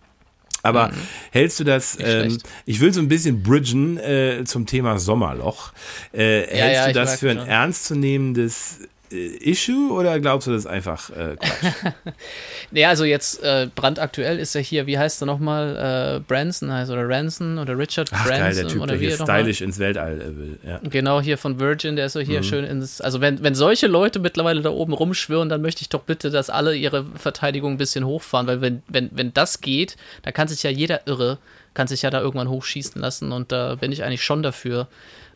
Aber 0.63 0.89
mhm. 0.89 0.95
hältst 1.31 1.61
du 1.61 1.65
das, 1.65 1.97
ähm, 2.01 2.37
ich 2.67 2.81
will 2.81 2.93
so 2.93 3.01
ein 3.01 3.09
bisschen 3.09 3.43
bridgen 3.43 3.97
äh, 3.97 4.43
zum 4.45 4.67
Thema 4.67 4.99
Sommerloch. 4.99 5.73
Äh, 6.13 6.41
ja, 6.41 6.65
hältst 6.65 6.75
ja, 6.75 6.87
du 6.89 6.93
das 6.95 7.21
für 7.21 7.31
ein 7.31 7.39
schon. 7.39 7.47
ernstzunehmendes 7.47 8.81
Issue 9.13 9.93
oder 9.93 10.21
glaubst 10.21 10.47
du, 10.47 10.53
das 10.53 10.61
ist 10.61 10.67
einfach 10.67 11.11
äh, 11.11 11.37
Quatsch? 11.37 11.75
nee, 12.71 12.85
also 12.85 13.05
jetzt 13.05 13.43
äh, 13.43 13.69
brandaktuell 13.75 14.39
ist 14.39 14.55
er 14.55 14.63
hier, 14.63 14.87
wie 14.87 14.99
heißt 14.99 15.23
er 15.23 15.27
nochmal? 15.27 16.19
Äh, 16.19 16.21
Branson 16.21 16.73
heißt 16.73 16.91
oder 16.93 17.09
Ranson 17.09 17.59
oder 17.59 17.77
Richard 17.77 18.11
Ach, 18.13 18.25
Branson. 18.25 18.41
Geil, 18.41 18.55
der 18.55 18.69
Typ, 18.69 18.83
oder 18.83 18.97
der 18.97 18.99
hier 18.99 19.17
stylisch 19.17 19.61
ins 19.63 19.81
Weltall 19.81 20.21
äh, 20.21 20.39
will. 20.39 20.59
Ja. 20.65 20.81
Genau, 20.85 21.21
hier 21.21 21.39
von 21.39 21.59
Virgin, 21.59 21.97
der 21.97 22.07
ist 22.07 22.13
so 22.13 22.21
hier 22.21 22.39
mhm. 22.39 22.45
schön 22.45 22.65
ins. 22.65 23.01
Also, 23.01 23.21
wenn, 23.21 23.43
wenn 23.43 23.57
solche 23.57 23.89
Leute 23.89 24.21
mittlerweile 24.21 24.63
da 24.63 24.71
oben 24.71 24.93
rumschwören, 24.93 25.49
dann 25.49 25.61
möchte 25.61 25.83
ich 25.83 25.89
doch 25.89 26.03
bitte, 26.03 26.31
dass 26.31 26.49
alle 26.49 26.77
ihre 26.77 27.05
Verteidigung 27.17 27.73
ein 27.73 27.79
bisschen 27.79 28.07
hochfahren, 28.07 28.47
weil 28.47 28.61
wenn, 28.61 28.83
wenn, 28.87 29.11
wenn 29.13 29.35
das 29.35 29.61
geht, 29.61 29.97
dann 30.23 30.33
kann 30.33 30.47
sich 30.47 30.63
ja 30.63 30.71
jeder 30.71 31.09
Irre, 31.09 31.39
kann 31.75 31.87
sich 31.87 32.03
ja 32.03 32.11
da 32.11 32.21
irgendwann 32.21 32.49
hochschießen 32.49 33.01
lassen 33.01 33.33
und 33.33 33.53
da 33.53 33.77
bin 33.77 33.93
ich 33.93 34.05
eigentlich 34.05 34.25
schon 34.25 34.43
dafür 34.43 34.89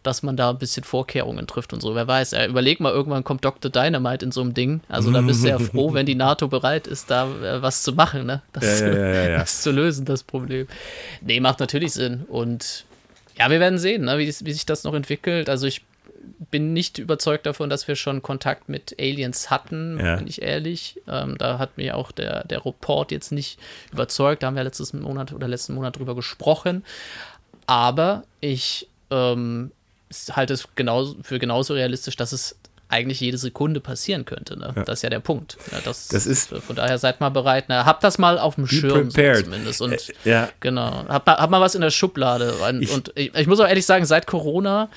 dass 0.05 0.23
man 0.23 0.37
da 0.37 0.51
ein 0.51 0.59
bisschen 0.59 0.85
Vorkehrungen 0.85 1.47
trifft 1.47 1.73
und 1.73 1.81
so. 1.81 1.95
Wer 1.95 2.07
weiß, 2.07 2.35
äh, 2.35 2.47
überleg 2.47 2.79
mal, 2.79 2.93
irgendwann 2.93 3.25
kommt 3.25 3.45
Dr. 3.45 3.71
Dynamite 3.71 4.27
in 4.27 4.33
so 4.33 4.43
einem 4.43 4.53
Ding. 4.53 4.81
Also 4.89 5.11
da 5.11 5.23
bist 5.23 5.43
du 5.43 5.49
ja 5.49 5.59
froh, 5.71 5.95
wenn 5.95 6.07
die 6.07 6.15
NATO 6.15 6.47
bereit 6.47 6.87
ist, 6.87 7.11
da 7.11 7.27
äh, 7.27 7.63
was 7.63 7.83
zu 7.83 7.95
machen, 7.95 8.27
ne? 8.27 8.43
Das, 8.53 8.81
ja, 8.81 8.89
ja, 8.89 9.31
ja, 9.31 9.39
das 9.39 9.63
zu 9.63 9.73
lösen, 9.73 10.05
das 10.05 10.23
Problem. 10.23 10.69
Nee, 11.23 11.41
macht 11.41 11.59
natürlich 11.59 11.95
Sinn. 11.95 12.25
Und 12.29 12.85
ja, 13.39 13.51
wir 13.51 13.61
werden 13.61 13.79
sehen, 13.79 14.05
ne, 14.05 14.19
wie, 14.19 14.27
wie 14.27 14.53
sich 14.53 14.67
das 14.67 14.85
noch 14.85 14.95
entwickelt. 14.95 15.49
Also 15.49 15.67
ich 15.67 15.83
bin 16.51 16.73
nicht 16.73 16.99
überzeugt 16.99 17.47
davon, 17.47 17.71
dass 17.71 17.89
wir 17.89 17.97
schon 17.97 18.23
Kontakt 18.23 18.69
mit 18.69 18.97
Aliens 18.99 19.51
hatten, 19.51 19.99
ja. 19.99 20.17
bin 20.17 20.27
ich 20.27 20.43
ehrlich. 20.43 21.01
Ähm, 21.09 21.37
da 21.39 21.59
hat 21.59 21.77
mir 21.77 21.97
auch 21.97 22.13
der, 22.13 22.45
der 22.45 22.65
Report 22.65 23.11
jetzt 23.11 23.33
nicht 23.33 23.59
überzeugt. 23.93 24.43
Da 24.43 24.49
haben 24.49 24.57
wir 24.57 24.65
letztes 24.65 24.93
Monat 24.93 25.33
oder 25.33 25.49
letzten 25.49 25.75
Monat 25.75 25.99
drüber 25.99 26.15
gesprochen. 26.15 26.85
Aber 27.67 28.25
ich 28.41 28.89
ähm, 29.11 29.73
halte 30.31 30.55
es 30.55 30.69
genauso, 30.75 31.17
für 31.23 31.39
genauso 31.39 31.75
realistisch, 31.75 32.17
dass 32.17 32.33
es 32.33 32.57
eigentlich 32.95 33.21
jede 33.21 33.39
Sekunde 33.39 33.81
passieren 33.81 34.25
könnte. 34.25 34.57
Ne? 34.57 34.73
Ja. 34.75 34.85
Das 34.85 35.01
ist 35.01 35.03
ja 35.03 35.11
der 35.11 35.19
Punkt. 35.19 35.57
Ja, 35.73 35.79
das, 35.85 36.09
das 36.09 36.27
ist, 36.27 36.51
von 36.51 36.77
daher 36.77 36.97
seid 36.99 37.21
mal 37.21 37.31
bereit. 37.31 37.69
Ne? 37.69 37.85
Habt 37.85 38.05
das 38.05 38.19
mal 38.19 38.39
auf 38.39 38.55
dem 38.55 38.69
Schirm 38.69 39.11
so 39.11 39.35
zumindest. 39.43 39.83
Und, 39.83 39.93
äh, 39.93 39.99
ja. 40.25 40.49
Genau. 40.61 41.05
Habt 41.09 41.27
mal, 41.27 41.37
hab 41.37 41.51
mal 41.51 41.61
was 41.61 41.75
in 41.75 41.81
der 41.81 41.91
Schublade. 41.91 42.55
Und 42.55 42.83
ich, 42.83 42.93
und 42.93 43.13
ich, 43.17 43.35
ich 43.35 43.47
muss 43.49 43.59
auch 43.59 43.67
ehrlich 43.67 43.85
sagen, 43.85 44.05
seit 44.05 44.29
Corona 44.29 44.89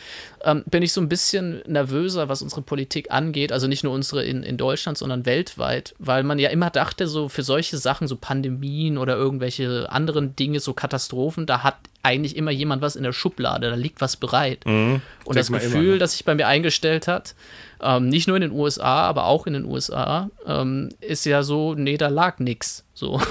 ähm, 0.44 0.64
bin 0.68 0.84
ich 0.84 0.94
so 0.94 1.02
ein 1.02 1.10
bisschen 1.10 1.64
nervöser, 1.66 2.30
was 2.30 2.44
unsere 2.44 2.62
Politik 2.62 3.12
angeht. 3.12 3.52
Also 3.52 3.68
nicht 3.68 3.84
nur 3.84 3.94
unsere 3.94 4.24
in, 4.24 4.44
in 4.44 4.58
Deutschland, 4.58 5.00
sondern 5.00 5.26
weltweit. 5.26 5.96
Weil 5.98 6.22
man 6.22 6.38
ja 6.38 6.50
immer 6.50 6.70
dachte, 6.70 7.08
so 7.08 7.30
für 7.30 7.42
solche 7.42 7.78
Sachen, 7.78 8.08
so 8.08 8.16
Pandemien 8.16 9.00
oder 9.00 9.16
irgendwelche 9.16 9.92
anderen 9.92 10.36
Dinge, 10.36 10.60
so 10.60 10.74
Katastrophen, 10.74 11.48
da 11.48 11.64
hat 11.64 11.78
eigentlich 12.04 12.38
immer 12.38 12.52
jemand 12.52 12.82
was 12.82 12.96
in 12.96 13.04
der 13.04 13.12
Schublade, 13.12 13.70
da 13.70 13.76
liegt 13.76 14.00
was 14.00 14.16
bereit. 14.16 14.66
Mhm. 14.66 15.02
Und 15.26 15.36
das 15.36 15.52
Gefühl, 15.52 15.84
immer, 15.84 15.94
ne? 15.94 15.98
das 15.98 16.14
sich 16.14 16.24
bei 16.24 16.36
mir 16.36 16.48
eingestellt 16.48 17.08
hat, 17.08 17.36
ähm, 17.82 18.10
nicht 18.10 18.28
nur 18.28 18.38
in 18.38 18.42
den 18.42 18.52
USA, 18.52 19.02
aber 19.02 19.26
auch 19.26 19.48
in 19.48 19.54
den 19.54 19.66
USA, 19.66 20.30
ähm, 20.46 20.90
ist 21.00 21.26
ja 21.26 21.44
so, 21.44 21.74
nee, 21.74 21.98
da 21.98 22.08
lag 22.08 22.40
nix. 22.40 22.84
So. 22.94 23.22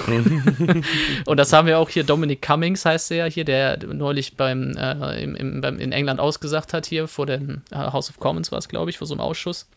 und 1.25 1.37
das 1.37 1.51
haben 1.51 1.67
wir 1.67 1.79
auch 1.79 1.89
hier, 1.89 2.03
Dominic 2.03 2.41
Cummings 2.41 2.85
heißt 2.85 3.11
er 3.11 3.17
ja 3.17 3.25
hier, 3.25 3.43
der 3.43 3.77
neulich 3.85 4.37
beim, 4.37 4.77
äh, 4.77 5.21
im, 5.21 5.35
im, 5.35 5.61
beim, 5.61 5.79
in 5.79 5.91
England 5.91 6.19
ausgesagt 6.19 6.73
hat, 6.73 6.85
hier 6.85 7.07
vor 7.07 7.25
dem 7.25 7.61
äh, 7.71 7.75
House 7.75 8.09
of 8.09 8.19
Commons 8.19 8.51
war 8.51 8.59
es, 8.59 8.69
glaube 8.69 8.89
ich, 8.89 8.97
vor 8.97 9.07
so 9.07 9.13
einem 9.13 9.21
Ausschuss. 9.21 9.67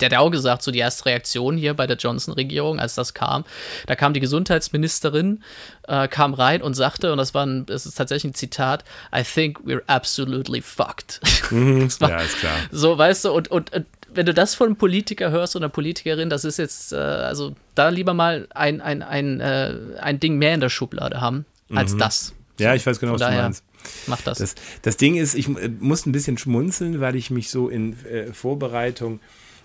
Der 0.00 0.06
hat 0.06 0.12
ja 0.12 0.18
auch 0.20 0.30
gesagt, 0.30 0.62
so 0.62 0.70
die 0.70 0.78
erste 0.78 1.06
Reaktion 1.06 1.56
hier 1.56 1.74
bei 1.74 1.86
der 1.86 1.96
Johnson-Regierung, 1.96 2.80
als 2.80 2.94
das 2.94 3.14
kam, 3.14 3.44
da 3.86 3.94
kam 3.94 4.14
die 4.14 4.20
Gesundheitsministerin, 4.20 5.42
äh, 5.88 6.08
kam 6.08 6.34
rein 6.34 6.62
und 6.62 6.74
sagte, 6.74 7.12
und 7.12 7.18
das 7.18 7.34
war 7.34 7.46
ein, 7.46 7.66
das 7.66 7.86
ist 7.86 7.94
tatsächlich 7.94 8.32
ein 8.32 8.34
Zitat, 8.34 8.84
I 9.14 9.22
think 9.22 9.60
we're 9.60 9.82
absolutely 9.86 10.60
fucked. 10.60 11.20
Mhm, 11.50 11.88
war, 12.00 12.10
ja, 12.10 12.20
ist 12.20 12.38
klar. 12.38 12.56
So, 12.70 12.96
weißt 12.96 13.26
du, 13.26 13.32
und, 13.32 13.48
und, 13.50 13.72
und 13.72 13.86
wenn 14.14 14.26
du 14.26 14.34
das 14.34 14.54
von 14.54 14.68
einem 14.68 14.76
Politiker 14.76 15.30
hörst 15.30 15.56
oder 15.56 15.66
einer 15.66 15.72
Politikerin, 15.72 16.30
das 16.30 16.44
ist 16.44 16.58
jetzt, 16.58 16.92
äh, 16.92 16.96
also 16.96 17.54
da 17.74 17.88
lieber 17.88 18.14
mal 18.14 18.48
ein, 18.54 18.80
ein, 18.80 19.02
ein, 19.02 19.40
äh, 19.40 19.74
ein 20.00 20.20
Ding 20.20 20.38
mehr 20.38 20.54
in 20.54 20.60
der 20.60 20.68
Schublade 20.68 21.20
haben, 21.20 21.44
als 21.72 21.94
mhm. 21.94 21.98
das. 21.98 22.34
Ja, 22.58 22.74
ich 22.74 22.86
weiß 22.86 23.00
genau, 23.00 23.14
was 23.14 23.20
daher, 23.20 23.38
du 23.38 23.42
meinst. 23.42 23.64
Mach 24.06 24.20
das. 24.22 24.38
das. 24.38 24.54
das. 24.82 24.96
Ding 24.96 25.16
ist, 25.16 25.34
ich 25.34 25.48
äh, 25.48 25.68
muss 25.80 26.06
ein 26.06 26.12
bisschen 26.12 26.38
schmunzeln, 26.38 27.00
weil 27.00 27.16
ich 27.16 27.30
mich 27.30 27.50
so 27.50 27.68
in 27.68 28.04
äh, 28.06 28.32
Vorbereitung 28.32 29.20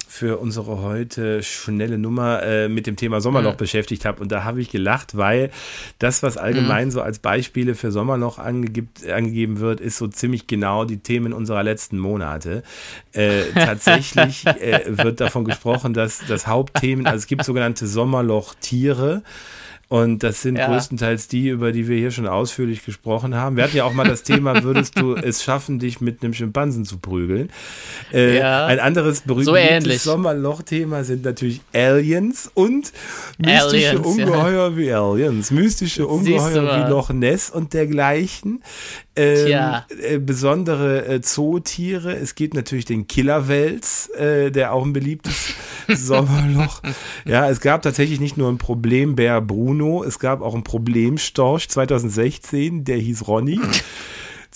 für 0.10 0.40
unsere 0.40 0.82
heute 0.82 1.44
schnelle 1.44 2.00
Nummer 2.00 2.42
äh, 2.42 2.68
mit 2.68 2.88
dem 2.88 2.96
Thema 2.96 3.22
Sommerloch 3.22 3.54
mhm. 3.54 3.58
beschäftigt 3.58 4.06
habe. 4.06 4.20
Und 4.22 4.32
da 4.32 4.44
habe 4.44 4.60
ich 4.60 4.72
gelacht, 4.72 5.16
weil 5.16 5.52
das, 6.00 6.24
was 6.24 6.36
allgemein 6.36 6.88
mhm. 6.88 6.92
so 6.92 7.02
als 7.02 7.20
Beispiele 7.20 7.76
für 7.76 7.92
Sommerloch 7.92 8.40
angegibt, 8.40 9.08
angegeben 9.08 9.60
wird, 9.60 9.80
ist 9.80 9.98
so 9.98 10.08
ziemlich 10.08 10.48
genau 10.48 10.84
die 10.84 10.98
Themen 10.98 11.32
unserer 11.32 11.62
letzten 11.62 12.00
Monate. 12.00 12.64
Äh, 13.12 13.44
tatsächlich 13.54 14.48
äh, 14.48 14.82
wird 14.98 15.22
davon 15.22 15.46
gesprochen, 15.46 15.94
dass 15.94 16.22
das 16.28 16.48
Hauptthemen, 16.48 17.06
also 17.06 17.18
es 17.18 17.28
gibt 17.28 17.46
sogenannte 17.46 17.86
Sommerloch-Tiere. 17.86 19.22
Und 19.90 20.22
das 20.22 20.44
sind 20.44 20.56
ja. 20.56 20.68
größtenteils 20.68 21.28
die, 21.30 21.48
über 21.48 21.72
die 21.72 21.88
wir 21.88 21.98
hier 21.98 22.12
schon 22.12 22.28
ausführlich 22.28 22.86
gesprochen 22.86 23.34
haben. 23.34 23.58
Wir 23.58 23.64
hatten 23.64 23.76
ja 23.76 23.86
auch 23.86 23.94
mal 23.94 24.08
das 24.08 24.22
Thema, 24.22 24.64
würdest 24.64 25.00
du 25.00 25.16
es 25.16 25.44
schaffen, 25.44 25.80
dich 25.80 26.00
mit 26.00 26.24
einem 26.24 26.36
Schimpansen 26.36 26.86
zu 26.86 27.00
prügeln? 27.00 27.50
Äh, 28.14 28.38
ja. 28.38 28.68
Ein 28.68 28.80
anderes 28.80 29.22
berühmtes 29.22 30.04
so 30.04 30.12
Sommerloch-Thema 30.12 31.04
sind 31.04 31.26
natürlich 31.26 31.62
Aliens 31.74 32.52
und 32.54 32.94
mystische 33.40 33.90
Aliens, 33.90 34.06
Ungeheuer 34.06 34.70
ja. 34.70 34.78
wie 34.78 34.94
Aliens, 34.94 35.50
mystische 35.50 36.06
Ungeheuer 36.06 36.86
wie 36.86 36.90
Loch 36.92 37.10
Ness 37.10 37.50
und 37.50 37.74
dergleichen. 37.74 38.62
Ähm, 39.20 39.82
äh, 40.02 40.18
besondere 40.18 41.06
äh, 41.06 41.22
Zootiere. 41.22 42.16
Es 42.16 42.36
gibt 42.36 42.54
natürlich 42.54 42.86
den 42.86 43.08
Killerwels, 43.08 44.10
äh, 44.12 44.50
der 44.50 44.74
auch 44.74 44.86
ein 44.86 44.94
beliebtes 44.94 45.54
Sommerloch. 45.88 46.82
Ja, 47.26 47.50
es 47.50 47.60
gab 47.60 47.82
tatsächlich 47.82 48.20
nicht 48.20 48.38
nur 48.38 48.50
ein 48.50 48.58
Problembär 48.58 49.42
Bruno, 49.42 50.04
es 50.04 50.20
gab 50.20 50.42
auch 50.42 50.56
ein 50.56 50.64
Problemstorch 50.64 51.68
2016, 51.68 52.86
der 52.86 52.98
hieß 52.98 53.28
Ronny. 53.28 53.60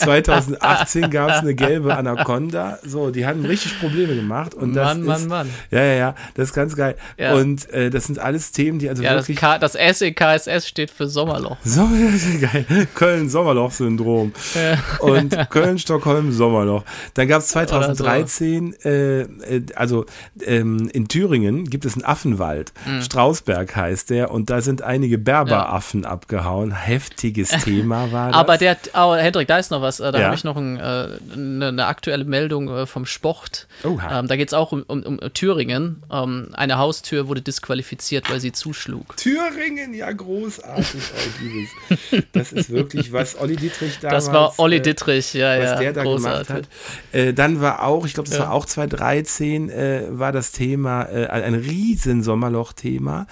2018 0.03 1.09
gab 1.09 1.29
es 1.29 1.37
eine 1.37 1.55
gelbe 1.55 1.95
Anaconda. 1.95 2.79
So, 2.83 3.11
die 3.11 3.25
hatten 3.25 3.45
richtig 3.45 3.79
Probleme 3.79 4.15
gemacht. 4.15 4.53
Und 4.53 4.73
das 4.73 4.97
Mann, 4.97 5.01
ist, 5.01 5.07
Mann, 5.07 5.27
Mann. 5.27 5.49
Ja, 5.71 5.83
ja, 5.83 5.93
ja, 5.93 6.15
das 6.35 6.49
ist 6.49 6.53
ganz 6.53 6.75
geil. 6.75 6.95
Ja. 7.17 7.33
Und 7.33 7.69
äh, 7.71 7.89
das 7.89 8.05
sind 8.05 8.19
alles 8.19 8.51
Themen, 8.51 8.79
die 8.79 8.89
also 8.89 9.03
ja, 9.03 9.15
wirklich. 9.15 9.39
Das, 9.39 9.51
K, 9.51 9.57
das 9.59 9.75
S 9.75 10.01
in 10.01 10.15
KSS 10.15 10.67
steht 10.67 10.91
für 10.91 11.07
Sommerloch. 11.07 11.57
So, 11.63 11.87
geil. 12.41 12.65
Köln-Sommerloch-Syndrom. 12.95 14.33
Ja. 14.55 14.77
Und 14.99 15.49
Köln-Stockholm-Sommerloch. 15.49 16.83
Dann 17.13 17.27
gab 17.27 17.41
es 17.41 17.49
2013, 17.49 18.75
so. 18.79 18.89
äh, 18.89 19.21
äh, 19.21 19.65
also 19.75 20.05
ähm, 20.45 20.89
in 20.93 21.07
Thüringen 21.07 21.65
gibt 21.65 21.85
es 21.85 21.93
einen 21.93 22.05
Affenwald. 22.05 22.73
Mhm. 22.85 23.01
Strausberg 23.01 23.75
heißt 23.75 24.09
der. 24.09 24.31
Und 24.31 24.49
da 24.49 24.61
sind 24.61 24.81
einige 24.81 25.17
Berberaffen 25.17 26.05
abgehauen. 26.05 26.71
Heftiges 26.71 27.49
Thema 27.49 28.11
war 28.11 28.27
das. 28.31 28.35
Aber 28.35 28.57
der, 28.57 28.77
oh, 28.95 29.15
Hendrik, 29.15 29.47
da 29.47 29.57
ist 29.57 29.71
noch 29.71 29.81
was. 29.81 29.92
Äh, 29.99 30.11
da 30.11 30.19
ja. 30.19 30.25
habe 30.25 30.35
ich 30.35 30.43
noch 30.43 30.57
ein, 30.57 30.77
äh, 30.77 31.07
eine, 31.33 31.67
eine, 31.67 31.85
aktuelle 31.85 32.25
Meldung 32.25 32.69
äh, 32.69 32.85
vom 32.85 33.05
Sport. 33.05 33.67
Ähm, 33.83 34.27
da 34.27 34.35
geht 34.35 34.49
es 34.49 34.53
auch 34.53 34.71
um, 34.71 34.83
um, 34.83 35.03
um 35.03 35.19
Thüringen. 35.33 36.03
Ähm, 36.11 36.49
eine 36.53 36.77
Haustür 36.77 37.27
wurde 37.27 37.41
disqualifiziert, 37.41 38.29
weil 38.29 38.39
sie 38.39 38.51
zuschlug. 38.51 39.17
Thüringen, 39.17 39.93
ja, 39.93 40.11
großartig, 40.11 41.01
oh, 42.11 42.17
Das 42.33 42.51
ist 42.51 42.69
wirklich, 42.69 43.11
was 43.11 43.39
Olli 43.39 43.55
Dittrich 43.55 43.99
damals. 43.99 44.25
Das 44.25 44.33
war 44.33 44.59
Olli 44.59 44.81
Dittrich, 44.81 45.33
ja, 45.33 45.57
was 45.57 45.63
ja. 45.63 45.71
Was 45.71 45.79
der 45.79 45.93
da 45.93 46.03
großartig. 46.03 46.47
gemacht 46.47 46.67
hat. 47.11 47.19
Äh, 47.19 47.33
dann 47.33 47.61
war 47.61 47.83
auch, 47.83 48.05
ich 48.05 48.13
glaube, 48.13 48.29
das 48.29 48.37
ja. 48.37 48.45
war 48.45 48.53
auch 48.53 48.65
2013, 48.65 49.69
äh, 49.69 50.03
war 50.09 50.31
das 50.31 50.51
Thema, 50.51 51.03
äh, 51.03 51.27
ein 51.27 51.55
riesen 51.55 52.23
Sommerloch-Thema. 52.23 53.27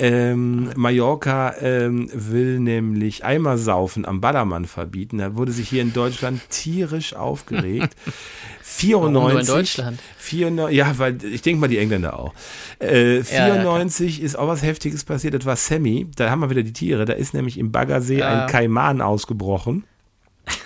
Ähm, 0.00 0.70
Mallorca 0.76 1.56
ähm, 1.60 2.08
will 2.12 2.60
nämlich 2.60 3.24
Eimersaufen 3.24 4.04
am 4.04 4.20
Ballermann 4.20 4.66
verbieten. 4.66 5.18
Da 5.18 5.34
wurde 5.34 5.50
sich 5.50 5.68
hier 5.68 5.82
in 5.82 5.92
Deutschland 5.92 6.40
tierisch 6.50 7.14
aufgeregt. 7.14 7.96
94. 8.62 9.12
Nur 9.12 9.40
in 9.40 9.46
Deutschland? 9.46 10.00
94, 10.18 10.76
ja, 10.76 10.98
weil 10.98 11.24
ich 11.24 11.42
denke 11.42 11.60
mal 11.60 11.68
die 11.68 11.78
Engländer 11.78 12.18
auch. 12.18 12.32
Äh, 12.78 13.22
94 13.24 14.16
ja, 14.16 14.20
ja, 14.20 14.26
ist 14.26 14.38
auch 14.38 14.46
was 14.46 14.62
Heftiges 14.62 15.04
passiert. 15.04 15.34
Das 15.34 15.46
war 15.46 15.56
Sammy. 15.56 16.06
Da 16.14 16.30
haben 16.30 16.40
wir 16.40 16.50
wieder 16.50 16.62
die 16.62 16.72
Tiere. 16.72 17.04
Da 17.04 17.14
ist 17.14 17.34
nämlich 17.34 17.58
im 17.58 17.72
Baggersee 17.72 18.18
ja. 18.18 18.44
ein 18.44 18.48
Kaiman 18.48 19.00
ausgebrochen 19.00 19.84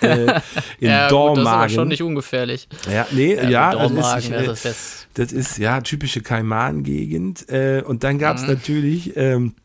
äh, 0.01 0.25
in 0.25 0.41
ja, 0.79 1.07
Dormagen. 1.07 1.35
Gut, 1.35 1.37
das 1.37 1.43
ist 1.43 1.53
aber 1.53 1.69
schon 1.69 1.87
nicht 1.87 2.03
ungefährlich. 2.03 2.67
Ja, 2.91 3.07
nee, 3.11 3.35
ja, 3.35 3.49
ja 3.49 3.71
Dormagen, 3.71 3.97
das, 3.97 4.23
ist, 4.23 4.31
äh, 4.31 4.45
das, 4.45 4.65
ist 4.65 5.07
das 5.13 5.31
ist 5.31 5.57
ja 5.57 5.81
typische 5.81 6.21
Kaiman-Gegend. 6.21 7.49
Äh, 7.49 7.83
und 7.85 8.03
dann 8.03 8.19
gab 8.19 8.37
es 8.37 8.43
mhm. 8.43 8.49
natürlich 8.49 9.15
ähm, 9.15 9.55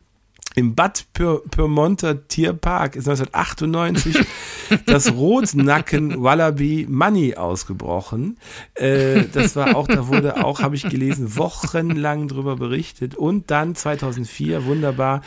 im 0.55 0.75
Bad 0.75 1.05
Pyrmonter 1.13 2.27
Tierpark 2.27 2.95
ist 2.95 3.07
1998 3.07 4.25
das 4.87 5.13
Rotnacken 5.13 6.21
Wallaby 6.21 6.87
Money 6.89 7.35
ausgebrochen. 7.35 8.37
Äh, 8.73 9.25
das 9.31 9.55
war 9.55 9.75
auch, 9.75 9.87
da 9.87 10.07
wurde 10.07 10.43
auch, 10.43 10.61
habe 10.61 10.75
ich 10.75 10.83
gelesen, 10.83 11.37
wochenlang 11.37 12.27
drüber 12.27 12.55
berichtet. 12.55 13.15
Und 13.15 13.51
dann 13.51 13.75
2004, 13.75 14.65
wunderbar, 14.65 15.21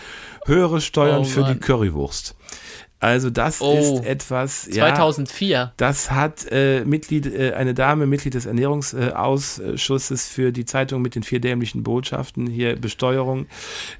höhere 0.44 0.80
Steuern 0.80 1.22
oh, 1.22 1.24
für 1.24 1.44
die 1.44 1.58
Currywurst. 1.58 2.34
Also 3.02 3.30
das 3.30 3.60
oh, 3.60 3.98
ist 3.98 4.06
etwas. 4.06 4.62
2004. 4.70 5.48
Ja, 5.48 5.72
das 5.76 6.12
hat 6.12 6.46
äh, 6.52 6.84
Mitglied, 6.84 7.26
äh, 7.26 7.52
eine 7.54 7.74
Dame, 7.74 8.06
Mitglied 8.06 8.34
des 8.34 8.46
Ernährungsausschusses 8.46 10.28
für 10.28 10.52
die 10.52 10.64
Zeitung 10.64 11.02
mit 11.02 11.16
den 11.16 11.24
vier 11.24 11.40
dämlichen 11.40 11.82
Botschaften 11.82 12.46
hier 12.46 12.76
Besteuerung, 12.76 13.48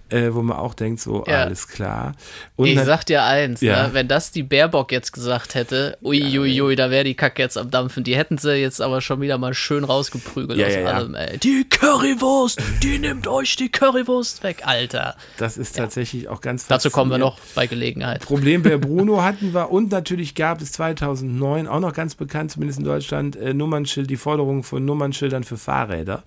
äh, 0.09 0.29
wo 0.31 0.43
man 0.43 0.57
auch 0.57 0.75
denkt, 0.75 1.01
so 1.01 1.25
ja. 1.27 1.43
alles 1.43 1.67
klar. 1.67 2.15
Und 2.55 2.69
ich 2.69 2.79
sag 2.79 3.03
dir 3.05 3.25
eins, 3.25 3.61
ja. 3.61 3.89
ne, 3.89 3.91
wenn 3.95 4.07
das 4.07 4.31
die 4.31 4.45
Baerbock 4.45 4.93
jetzt 4.93 5.11
gesagt 5.11 5.57
hätte, 5.57 5.99
uiuiui, 6.01 6.63
ui, 6.63 6.77
da 6.77 6.93
wäre 6.93 7.03
die 7.03 7.15
Kacke 7.15 7.43
jetzt 7.43 7.59
am 7.59 7.73
Dampfen. 7.73 8.05
Die 8.05 8.15
hätten 8.15 8.39
sie 8.39 8.55
jetzt 8.55 8.81
aber 8.81 9.01
schon 9.01 9.21
wieder 9.21 9.37
mal 9.37 9.53
schön 9.53 9.83
rausgeprügelt 9.83 10.61
ja, 10.61 10.69
aus 10.69 10.95
allem. 10.95 11.17
Ey. 11.17 11.39
Die 11.39 11.67
Currywurst, 11.69 12.61
die 12.85 13.01
nimmt 13.01 13.27
euch 13.27 13.57
die 13.57 13.69
Currywurst 13.69 14.45
weg, 14.45 14.63
Alter. 14.65 15.17
Das 15.39 15.57
ist 15.57 15.77
tatsächlich 15.77 16.29
auch 16.29 16.41
ganz 16.41 16.69
Dazu 16.69 16.89
kommen 16.89 17.11
wir 17.11 17.19
noch 17.19 17.41
bei 17.57 17.67
Gelegenheit. 17.67 18.21
Problem 18.21 18.63
bei 18.63 18.77
Bruno 18.93 19.23
hatten 19.23 19.55
wir 19.55 19.71
und 19.71 19.91
natürlich 19.91 20.35
gab 20.35 20.61
es 20.61 20.73
2009 20.73 21.67
auch 21.67 21.81
noch 21.81 21.95
ganz 21.95 22.15
bekannt, 22.15 22.51
zumindest 22.51 22.79
in 22.79 22.85
Deutschland, 22.85 23.37
äh, 23.37 23.55
Nummernschild, 23.55 24.11
die 24.11 24.17
Forderung 24.17 24.63
von 24.63 24.85
Nummernschildern 24.85 25.45
für 25.45 25.57
Fahrräder. 25.57 26.25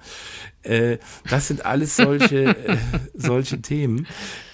Äh, 0.63 0.97
das 1.29 1.47
sind 1.47 1.63
alles 1.63 1.95
solche, 1.95 2.45
äh, 2.67 2.77
solche 3.13 3.61
Themen. 3.61 4.07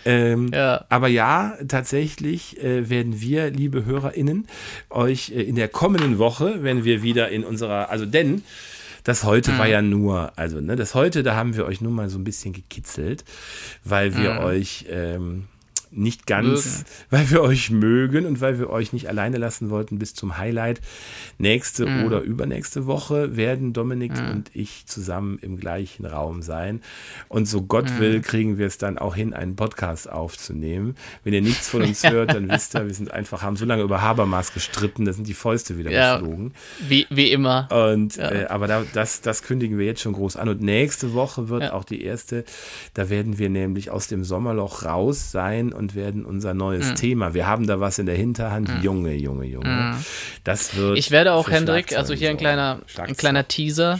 Ähm, 0.03 0.51
ja. 0.53 0.83
Aber 0.89 1.07
ja, 1.07 1.57
tatsächlich 1.67 2.61
äh, 2.61 2.89
werden 2.89 3.21
wir, 3.21 3.49
liebe 3.49 3.85
HörerInnen, 3.85 4.47
euch 4.89 5.29
äh, 5.29 5.41
in 5.43 5.55
der 5.55 5.69
kommenden 5.69 6.17
Woche, 6.17 6.63
wenn 6.63 6.83
wir 6.83 7.03
wieder 7.03 7.29
in 7.29 7.45
unserer, 7.45 7.89
also 7.89 8.05
denn 8.05 8.43
das 9.03 9.23
heute 9.23 9.53
mhm. 9.53 9.57
war 9.57 9.67
ja 9.67 9.81
nur, 9.81 10.33
also 10.35 10.59
ne, 10.59 10.75
das 10.75 10.95
heute, 10.95 11.23
da 11.23 11.35
haben 11.35 11.55
wir 11.55 11.65
euch 11.65 11.79
nur 11.79 11.91
mal 11.91 12.09
so 12.09 12.19
ein 12.19 12.23
bisschen 12.25 12.53
gekitzelt, 12.53 13.23
weil 13.83 14.17
wir 14.17 14.33
mhm. 14.33 14.39
euch 14.39 14.85
ähm, 14.89 15.45
nicht 15.91 16.25
ganz, 16.25 16.85
weil 17.09 17.29
wir 17.29 17.41
euch 17.41 17.69
mögen 17.69 18.25
und 18.25 18.41
weil 18.41 18.59
wir 18.59 18.69
euch 18.69 18.93
nicht 18.93 19.09
alleine 19.09 19.37
lassen 19.37 19.69
wollten 19.69 19.99
bis 19.99 20.13
zum 20.13 20.37
Highlight. 20.37 20.81
Nächste 21.37 21.85
mm. 21.85 22.05
oder 22.05 22.21
übernächste 22.21 22.85
Woche 22.85 23.35
werden 23.35 23.73
Dominik 23.73 24.13
mm. 24.13 24.31
und 24.31 24.51
ich 24.53 24.85
zusammen 24.85 25.37
im 25.41 25.57
gleichen 25.57 26.05
Raum 26.05 26.41
sein. 26.41 26.81
Und 27.27 27.47
so 27.47 27.61
Gott 27.61 27.89
mm. 27.91 27.99
will, 27.99 28.21
kriegen 28.21 28.57
wir 28.57 28.67
es 28.67 28.77
dann 28.77 28.97
auch 28.97 29.15
hin, 29.15 29.33
einen 29.33 29.55
Podcast 29.55 30.09
aufzunehmen. 30.09 30.95
Wenn 31.23 31.33
ihr 31.33 31.41
nichts 31.41 31.67
von 31.67 31.81
uns 31.81 32.03
hört, 32.09 32.33
dann 32.33 32.49
wisst 32.49 32.75
ihr, 32.75 32.85
wir 32.85 32.93
sind 32.93 33.11
einfach, 33.11 33.41
haben 33.41 33.57
so 33.57 33.65
lange 33.65 33.83
über 33.83 34.01
Habermas 34.01 34.53
gestritten, 34.53 35.03
da 35.05 35.13
sind 35.13 35.27
die 35.27 35.33
Fäuste 35.33 35.77
wieder 35.77 35.91
ja, 35.91 36.17
geflogen. 36.17 36.53
Wie, 36.87 37.05
wie 37.09 37.31
immer. 37.31 37.67
Und, 37.71 38.15
ja. 38.15 38.31
äh, 38.31 38.45
aber 38.45 38.67
da, 38.67 38.83
das, 38.93 39.21
das 39.21 39.43
kündigen 39.43 39.77
wir 39.77 39.85
jetzt 39.85 40.01
schon 40.01 40.13
groß 40.13 40.37
an. 40.37 40.47
Und 40.47 40.61
nächste 40.61 41.13
Woche 41.13 41.49
wird 41.49 41.63
ja. 41.63 41.73
auch 41.73 41.83
die 41.83 42.01
erste, 42.03 42.45
da 42.93 43.09
werden 43.09 43.37
wir 43.37 43.49
nämlich 43.49 43.89
aus 43.91 44.07
dem 44.07 44.23
Sommerloch 44.23 44.85
raus 44.85 45.31
sein 45.31 45.73
und 45.81 45.95
werden 45.95 46.23
unser 46.23 46.53
neues 46.53 46.91
mhm. 46.91 46.95
Thema. 46.95 47.33
Wir 47.33 47.47
haben 47.47 47.67
da 47.67 47.79
was 47.79 47.99
in 47.99 48.05
der 48.05 48.15
Hinterhand. 48.15 48.69
Mhm. 48.69 48.83
Junge, 48.83 49.13
Junge, 49.13 49.45
Junge. 49.45 49.67
Mhm. 49.67 50.05
Das 50.43 50.75
wird. 50.77 50.97
Ich 50.97 51.11
werde 51.11 51.33
auch, 51.33 51.49
Hendrik, 51.49 51.97
also 51.97 52.13
hier 52.13 52.29
ein 52.29 52.37
kleiner, 52.37 52.79
ein 52.97 53.17
kleiner 53.17 53.47
Teaser. 53.47 53.99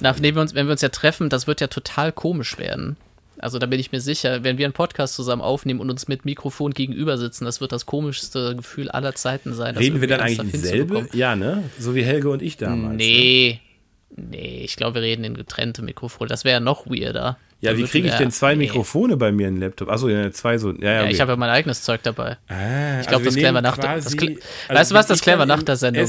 Nachdem 0.00 0.36
wir 0.36 0.42
uns, 0.42 0.54
wenn 0.54 0.66
wir 0.66 0.72
uns 0.72 0.82
ja 0.82 0.90
treffen, 0.90 1.28
das 1.28 1.46
wird 1.46 1.60
ja 1.60 1.66
total 1.66 2.12
komisch 2.12 2.58
werden. 2.58 2.96
Also 3.38 3.58
da 3.58 3.64
bin 3.64 3.80
ich 3.80 3.90
mir 3.90 4.02
sicher, 4.02 4.44
wenn 4.44 4.58
wir 4.58 4.66
einen 4.66 4.74
Podcast 4.74 5.14
zusammen 5.14 5.40
aufnehmen 5.40 5.80
und 5.80 5.88
uns 5.88 6.08
mit 6.08 6.26
Mikrofon 6.26 6.72
gegenüber 6.74 7.16
sitzen, 7.16 7.46
das 7.46 7.62
wird 7.62 7.72
das 7.72 7.86
komischste 7.86 8.54
Gefühl 8.54 8.90
aller 8.90 9.14
Zeiten 9.14 9.54
sein. 9.54 9.78
Reden 9.78 10.02
wir 10.02 10.08
dann 10.08 10.20
eigentlich 10.20 10.52
dieselbe? 10.52 11.08
Ja, 11.14 11.34
ne? 11.36 11.64
So 11.78 11.94
wie 11.94 12.02
Helge 12.02 12.28
und 12.28 12.42
ich 12.42 12.58
damals. 12.58 12.96
Nee. 12.96 13.60
Ne? 13.64 13.69
Nee, 14.16 14.62
ich 14.64 14.76
glaube, 14.76 14.96
wir 14.96 15.02
reden 15.02 15.24
in 15.24 15.34
getrennte 15.34 15.82
Mikrofone. 15.82 16.28
Das 16.28 16.44
wäre 16.44 16.54
ja 16.54 16.60
noch 16.60 16.86
weirder. 16.86 17.38
Ja, 17.62 17.76
wie 17.76 17.84
kriege 17.84 18.08
ich 18.08 18.14
denn 18.14 18.30
zwei 18.30 18.54
nee. 18.54 18.64
Mikrofone 18.64 19.18
bei 19.18 19.32
mir 19.32 19.48
in 19.48 19.56
den 19.56 19.60
Laptop? 19.60 19.90
Achso, 19.90 20.08
ja, 20.08 20.30
zwei 20.32 20.56
so. 20.56 20.72
Ja, 20.72 20.76
ja, 20.78 21.02
ja 21.02 21.10
ich 21.10 21.20
habe 21.20 21.32
ja 21.32 21.36
mein 21.36 21.50
eigenes 21.50 21.82
Zeug 21.82 22.02
dabei. 22.02 22.38
Ah, 22.48 23.00
ich 23.00 23.06
glaube, 23.06 23.24
also 23.24 23.24
das 23.26 23.36
klären 23.36 23.54
wir 23.54 23.60
nach 23.60 23.76
der. 23.76 23.90
Also 23.90 24.16
weißt 24.68 24.90
du 24.90 24.94
was, 24.94 25.06
das 25.06 25.20
klären 25.20 25.38
wir 25.38 25.46
nach 25.46 25.62
der 25.62 25.76
Sendung. 25.76 26.04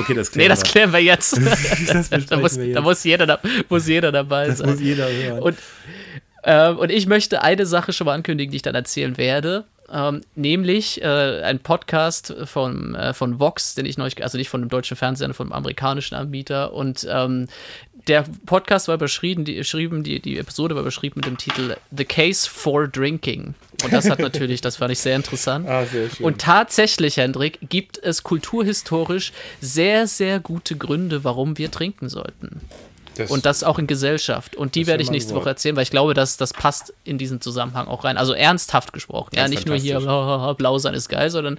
okay, 0.00 0.14
das 0.14 0.30
klären 0.32 0.44
nee, 0.44 0.48
das 0.48 0.62
klären 0.64 0.92
wir 0.92 0.98
jetzt. 0.98 1.36
da, 2.28 2.36
muss, 2.38 2.58
wir 2.58 2.66
jetzt. 2.66 2.76
da 2.76 2.80
muss 2.80 3.04
jeder, 3.04 3.26
da, 3.26 3.40
muss 3.68 3.86
jeder 3.86 4.10
dabei 4.10 4.48
das 4.48 4.58
sein. 4.58 4.66
Das 4.66 4.76
muss 4.76 4.84
jeder 4.84 5.08
hören. 5.08 5.38
Und 5.38 5.58
ähm, 6.42 6.78
und 6.78 6.90
ich 6.90 7.06
möchte 7.06 7.42
eine 7.42 7.66
Sache 7.66 7.92
schon 7.92 8.06
mal 8.06 8.14
ankündigen, 8.14 8.50
die 8.50 8.56
ich 8.56 8.62
dann 8.62 8.74
erzählen 8.74 9.16
werde. 9.18 9.64
Ähm, 9.92 10.20
nämlich 10.36 11.02
äh, 11.02 11.42
ein 11.42 11.58
Podcast 11.58 12.34
von, 12.44 12.94
äh, 12.94 13.12
von 13.12 13.40
Vox, 13.40 13.74
den 13.74 13.86
ich 13.86 13.98
neulich, 13.98 14.22
also 14.22 14.38
nicht 14.38 14.48
von 14.48 14.60
dem 14.60 14.68
deutschen 14.68 14.96
Fernseher, 14.96 15.24
sondern 15.24 15.34
vom 15.34 15.52
amerikanischen 15.52 16.14
Anbieter. 16.14 16.72
Und 16.72 17.06
ähm, 17.10 17.48
der 18.06 18.24
Podcast 18.46 18.88
war 18.88 18.98
beschrieben, 18.98 19.44
die, 19.44 19.60
die, 19.60 20.20
die 20.20 20.38
Episode 20.38 20.74
war 20.74 20.82
beschrieben 20.82 21.16
mit 21.16 21.26
dem 21.26 21.38
Titel 21.38 21.76
The 21.96 22.04
Case 22.04 22.48
for 22.48 22.88
Drinking. 22.88 23.54
Und 23.82 23.92
das 23.92 24.08
hat 24.08 24.18
natürlich, 24.20 24.60
das 24.60 24.76
fand 24.76 24.92
ich 24.92 25.00
sehr 25.00 25.16
interessant. 25.16 25.68
Ah, 25.68 25.84
sehr 25.84 26.08
schön. 26.08 26.26
Und 26.26 26.40
tatsächlich, 26.40 27.16
Hendrik, 27.16 27.58
gibt 27.68 27.98
es 27.98 28.22
kulturhistorisch 28.22 29.32
sehr, 29.60 30.06
sehr 30.06 30.40
gute 30.40 30.76
Gründe, 30.76 31.24
warum 31.24 31.58
wir 31.58 31.70
trinken 31.70 32.08
sollten. 32.08 32.60
Das 33.20 33.30
und 33.30 33.46
das 33.46 33.62
auch 33.62 33.78
in 33.78 33.86
Gesellschaft. 33.86 34.56
Und 34.56 34.74
die 34.74 34.86
werde 34.86 35.02
ich 35.02 35.10
nächste 35.10 35.34
Woche 35.34 35.48
erzählen, 35.50 35.76
weil 35.76 35.82
ich 35.82 35.90
glaube, 35.90 36.14
dass 36.14 36.36
das 36.36 36.52
passt 36.52 36.94
in 37.04 37.18
diesen 37.18 37.40
Zusammenhang 37.40 37.86
auch 37.86 38.04
rein. 38.04 38.16
Also 38.16 38.32
ernsthaft 38.32 38.92
gesprochen. 38.92 39.30
Ja, 39.34 39.48
nicht 39.48 39.66
nur 39.66 39.76
hier 39.76 40.00
blau 40.56 40.78
sein 40.78 40.94
ist 40.94 41.08
geil, 41.08 41.30
sondern 41.30 41.58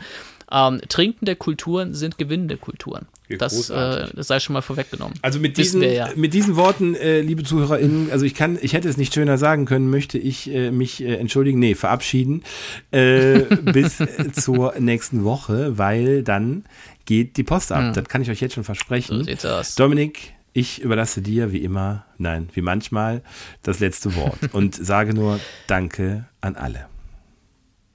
ähm, 0.52 0.82
trinkende 0.89 1.36
Kulturen 1.36 1.93
sind 1.93 2.17
gewinnende 2.17 2.58
Kulturen. 2.58 3.08
Das, 3.30 3.69
äh, 3.69 4.08
das, 4.13 4.28
sei 4.28 4.41
schon 4.41 4.54
mal 4.54 4.62
vorweggenommen. 4.62 5.17
Also 5.21 5.39
mit 5.39 5.58
diesen, 5.58 5.82
ja. 5.82 6.10
mit 6.17 6.34
diesen 6.34 6.58
Worten, 6.58 6.95
äh, 6.95 7.21
liebe 7.21 7.43
ZuhörerInnen, 7.43 8.12
also 8.12 8.26
ich 8.26 8.36
kann, 8.36 8.60
ich 8.62 8.74
hätte 8.74 8.89
es 8.89 8.97
nicht 8.97 9.13
schöner 9.13 9.38
sagen 9.38 9.65
können, 9.65 9.89
möchte 9.89 10.17
ich 10.17 10.54
äh, 10.54 10.71
mich 10.71 11.02
äh, 11.02 11.15
entschuldigen, 11.15 11.60
nee, 11.60 11.74
verabschieden 11.76 12.43
äh, 12.91 13.39
bis 13.71 14.04
zur 14.34 14.74
nächsten 14.80 15.24
Woche, 15.24 15.78
weil 15.78 16.24
dann 16.24 16.65
geht 17.06 17.38
die 17.38 17.43
Post 17.43 17.71
ab. 17.71 17.84
Hm. 17.84 17.93
Das 17.93 18.04
kann 18.06 18.21
ich 18.21 18.30
euch 18.30 18.41
jetzt 18.41 18.56
schon 18.56 18.65
versprechen. 18.65 19.19
So 19.19 19.24
sieht's 19.24 19.45
aus. 19.45 19.76
Dominik, 19.76 20.34
ich 20.53 20.81
überlasse 20.81 21.21
dir 21.21 21.51
wie 21.51 21.63
immer, 21.63 22.05
nein, 22.17 22.49
wie 22.53 22.61
manchmal, 22.61 23.21
das 23.63 23.79
letzte 23.79 24.15
Wort 24.15 24.53
und 24.53 24.75
sage 24.75 25.13
nur 25.13 25.39
Danke 25.67 26.25
an 26.41 26.55
alle. 26.55 26.87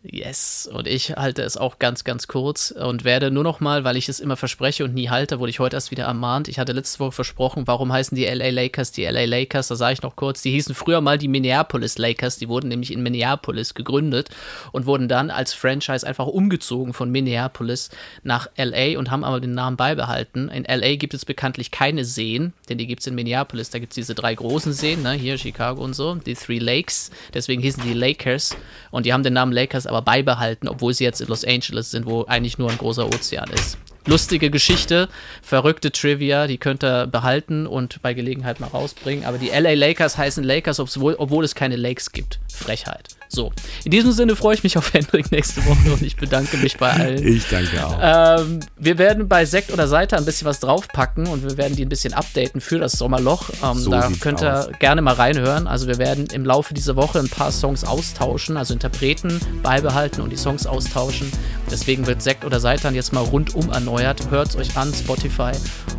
Yes, 0.09 0.69
und 0.73 0.87
ich 0.87 1.17
halte 1.17 1.43
es 1.43 1.57
auch 1.57 1.81
ganz, 1.81 2.05
ganz 2.05 2.29
kurz 2.29 2.71
und 2.71 3.03
werde 3.03 3.33
nur 3.33 3.43
noch 3.43 3.59
mal, 3.59 3.83
weil 3.83 3.97
ich 3.97 4.09
es 4.09 4.21
immer 4.21 4.37
verspreche 4.37 4.85
und 4.85 4.95
nie 4.95 5.09
halte, 5.09 5.41
wurde 5.41 5.51
ich 5.51 5.59
heute 5.59 5.77
erst 5.77 5.91
wieder 5.91 6.05
ermahnt. 6.05 6.47
Ich 6.47 6.61
hatte 6.61 6.73
letzte 6.73 7.01
Woche 7.01 7.11
versprochen, 7.13 7.67
warum 7.67 7.93
heißen 7.93 8.15
die 8.15 8.25
LA 8.25 8.51
Lakers 8.51 8.93
die 8.93 9.05
LA 9.05 9.25
Lakers? 9.25 9.67
Da 9.67 9.75
sage 9.75 9.95
ich 9.95 10.03
noch 10.03 10.15
kurz, 10.15 10.43
die 10.43 10.53
hießen 10.53 10.77
früher 10.77 11.01
mal 11.01 11.19
die 11.19 11.27
Minneapolis 11.27 11.99
Lakers, 11.99 12.39
die 12.39 12.49
wurden 12.49 12.69
nämlich 12.69 12.93
in 12.93 13.03
Minneapolis 13.03 13.75
gegründet 13.75 14.29
und 14.71 14.87
wurden 14.87 15.09
dann 15.09 15.31
als 15.31 15.55
Franchise 15.55 16.07
einfach 16.07 16.27
umgezogen 16.27 16.93
von 16.93 17.11
Minneapolis 17.11 17.91
nach 18.23 18.49
LA 18.57 18.99
und 18.99 19.11
haben 19.11 19.25
aber 19.25 19.41
den 19.41 19.55
Namen 19.55 19.77
beibehalten. 19.77 20.49
In 20.51 20.65
LA 20.65 20.97
gibt 20.97 21.15
es 21.15 21.25
bekanntlich 21.25 21.73
keine 21.73 22.05
Seen, 22.05 22.53
denn 22.69 22.79
die 22.79 22.87
gibt 22.87 23.01
es 23.01 23.09
in 23.09 23.17
Minneapolis. 23.17 23.71
Da 23.71 23.81
gibt 23.81 23.91
es 23.93 23.97
diese 23.97 24.15
drei 24.15 24.37
großen 24.37 24.73
Seen, 24.73 25.03
ne? 25.03 25.15
hier 25.15 25.37
Chicago 25.37 25.83
und 25.83 25.95
so, 25.95 26.15
die 26.15 26.35
Three 26.35 26.61
Lakes. 26.61 27.11
Deswegen 27.35 27.61
hießen 27.61 27.83
die 27.83 27.95
Lakers 27.95 28.57
und 28.93 29.05
die 29.05 29.13
haben 29.13 29.25
den 29.25 29.33
Namen 29.33 29.53
Lakers 29.53 29.87
aber 29.87 29.96
aber 29.97 30.05
beibehalten, 30.05 30.69
obwohl 30.69 30.93
sie 30.93 31.05
jetzt 31.05 31.21
in 31.21 31.29
Los 31.29 31.45
Angeles 31.45 31.91
sind, 31.91 32.07
wo 32.07 32.25
eigentlich 32.25 32.59
nur 32.59 32.71
ein 32.71 32.79
großer 32.79 33.07
Ozean 33.07 33.49
ist. 33.51 33.79
Lustige 34.07 34.51
Geschichte, 34.51 35.09
verrückte 35.43 35.91
Trivia, 35.91 36.47
die 36.47 36.59
könnt 36.59 36.85
ihr 36.85 37.09
behalten 37.09 37.67
und 37.67 38.01
bei 38.03 38.15
Gelegenheit 38.15 38.61
mal 38.61 38.69
rausbringen. 38.69 39.25
Aber 39.25 39.39
die 39.39 39.49
LA 39.49 39.75
Lakers 39.75 40.17
heißen 40.17 40.45
Lakers, 40.45 40.79
obwohl, 40.79 41.17
obwohl 41.19 41.45
es 41.45 41.57
keine 41.57 41.75
Lakes 41.77 42.13
gibt. 42.13 42.39
Frechheit. 42.53 43.16
So, 43.29 43.53
in 43.85 43.91
diesem 43.91 44.13
Sinne 44.13 44.37
freue 44.37 44.55
ich 44.55 44.63
mich 44.63 44.79
auf 44.79 44.93
Hendrik 44.93 45.31
nächste 45.33 45.65
Woche 45.67 45.93
und 45.93 46.03
ich 46.03 46.17
bedanke 46.17 46.57
mich 46.59 46.77
bei 46.77 46.93
allen. 46.93 47.27
Ich 47.27 47.49
danke 47.49 47.85
auch. 47.85 47.99
Ähm, 48.01 48.61
wir 48.79 48.99
werden 48.99 49.29
bei 49.29 49.45
Sekt 49.45 49.73
oder 49.73 49.89
Seite 49.89 50.17
ein 50.17 50.25
bisschen 50.25 50.47
was 50.47 50.61
draufpacken 50.61 51.27
und 51.27 51.43
wir 51.43 51.57
werden 51.57 51.77
die 51.77 51.85
ein 51.85 51.89
bisschen 51.89 52.15
updaten 52.15 52.61
für 52.61 52.79
das 52.79 52.93
Sommerloch. 52.93 53.51
Ähm, 53.63 53.79
so 53.79 53.91
da 53.91 54.11
könnt 54.21 54.43
ihr 54.43 54.61
aus. 54.61 54.69
gerne 54.79 55.03
mal 55.03 55.15
reinhören. 55.15 55.67
Also 55.67 55.89
wir 55.89 55.99
werden 55.99 56.27
im 56.33 56.45
Laufe 56.45 56.75
dieser 56.75 56.97
Woche 56.97 57.19
ein 57.19 57.29
paar 57.29 57.53
Songs 57.53 57.85
austauschen, 57.85 58.57
also 58.57 58.75
Interpreten 58.75 59.41
beibehalten 59.63 60.21
und 60.21 60.31
die 60.31 60.37
Songs 60.37 60.67
austauschen. 60.67 61.31
Deswegen 61.71 62.07
wird 62.07 62.23
Sekt 62.23 62.45
oder 62.45 62.61
Seitan 62.61 62.95
jetzt 62.95 63.13
mal 63.13 63.25
rundum 63.25 63.71
erneuert. 63.71 64.31
Hört 64.31 64.51
es 64.51 64.57
euch 64.57 64.77
an, 64.77 64.93
Spotify. 64.95 65.53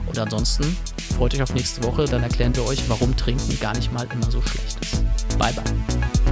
Und 0.07 0.17
ansonsten 0.17 0.77
freut 1.17 1.33
euch 1.33 1.41
auf 1.41 1.53
nächste 1.53 1.83
Woche. 1.83 2.05
Dann 2.05 2.23
erklären 2.23 2.55
wir 2.55 2.65
euch, 2.65 2.79
warum 2.87 3.15
Trinken 3.17 3.59
gar 3.59 3.75
nicht 3.75 3.91
mal 3.91 4.07
immer 4.13 4.31
so 4.31 4.41
schlecht 4.41 4.77
ist. 4.81 5.37
Bye, 5.37 5.53
bye. 5.53 6.26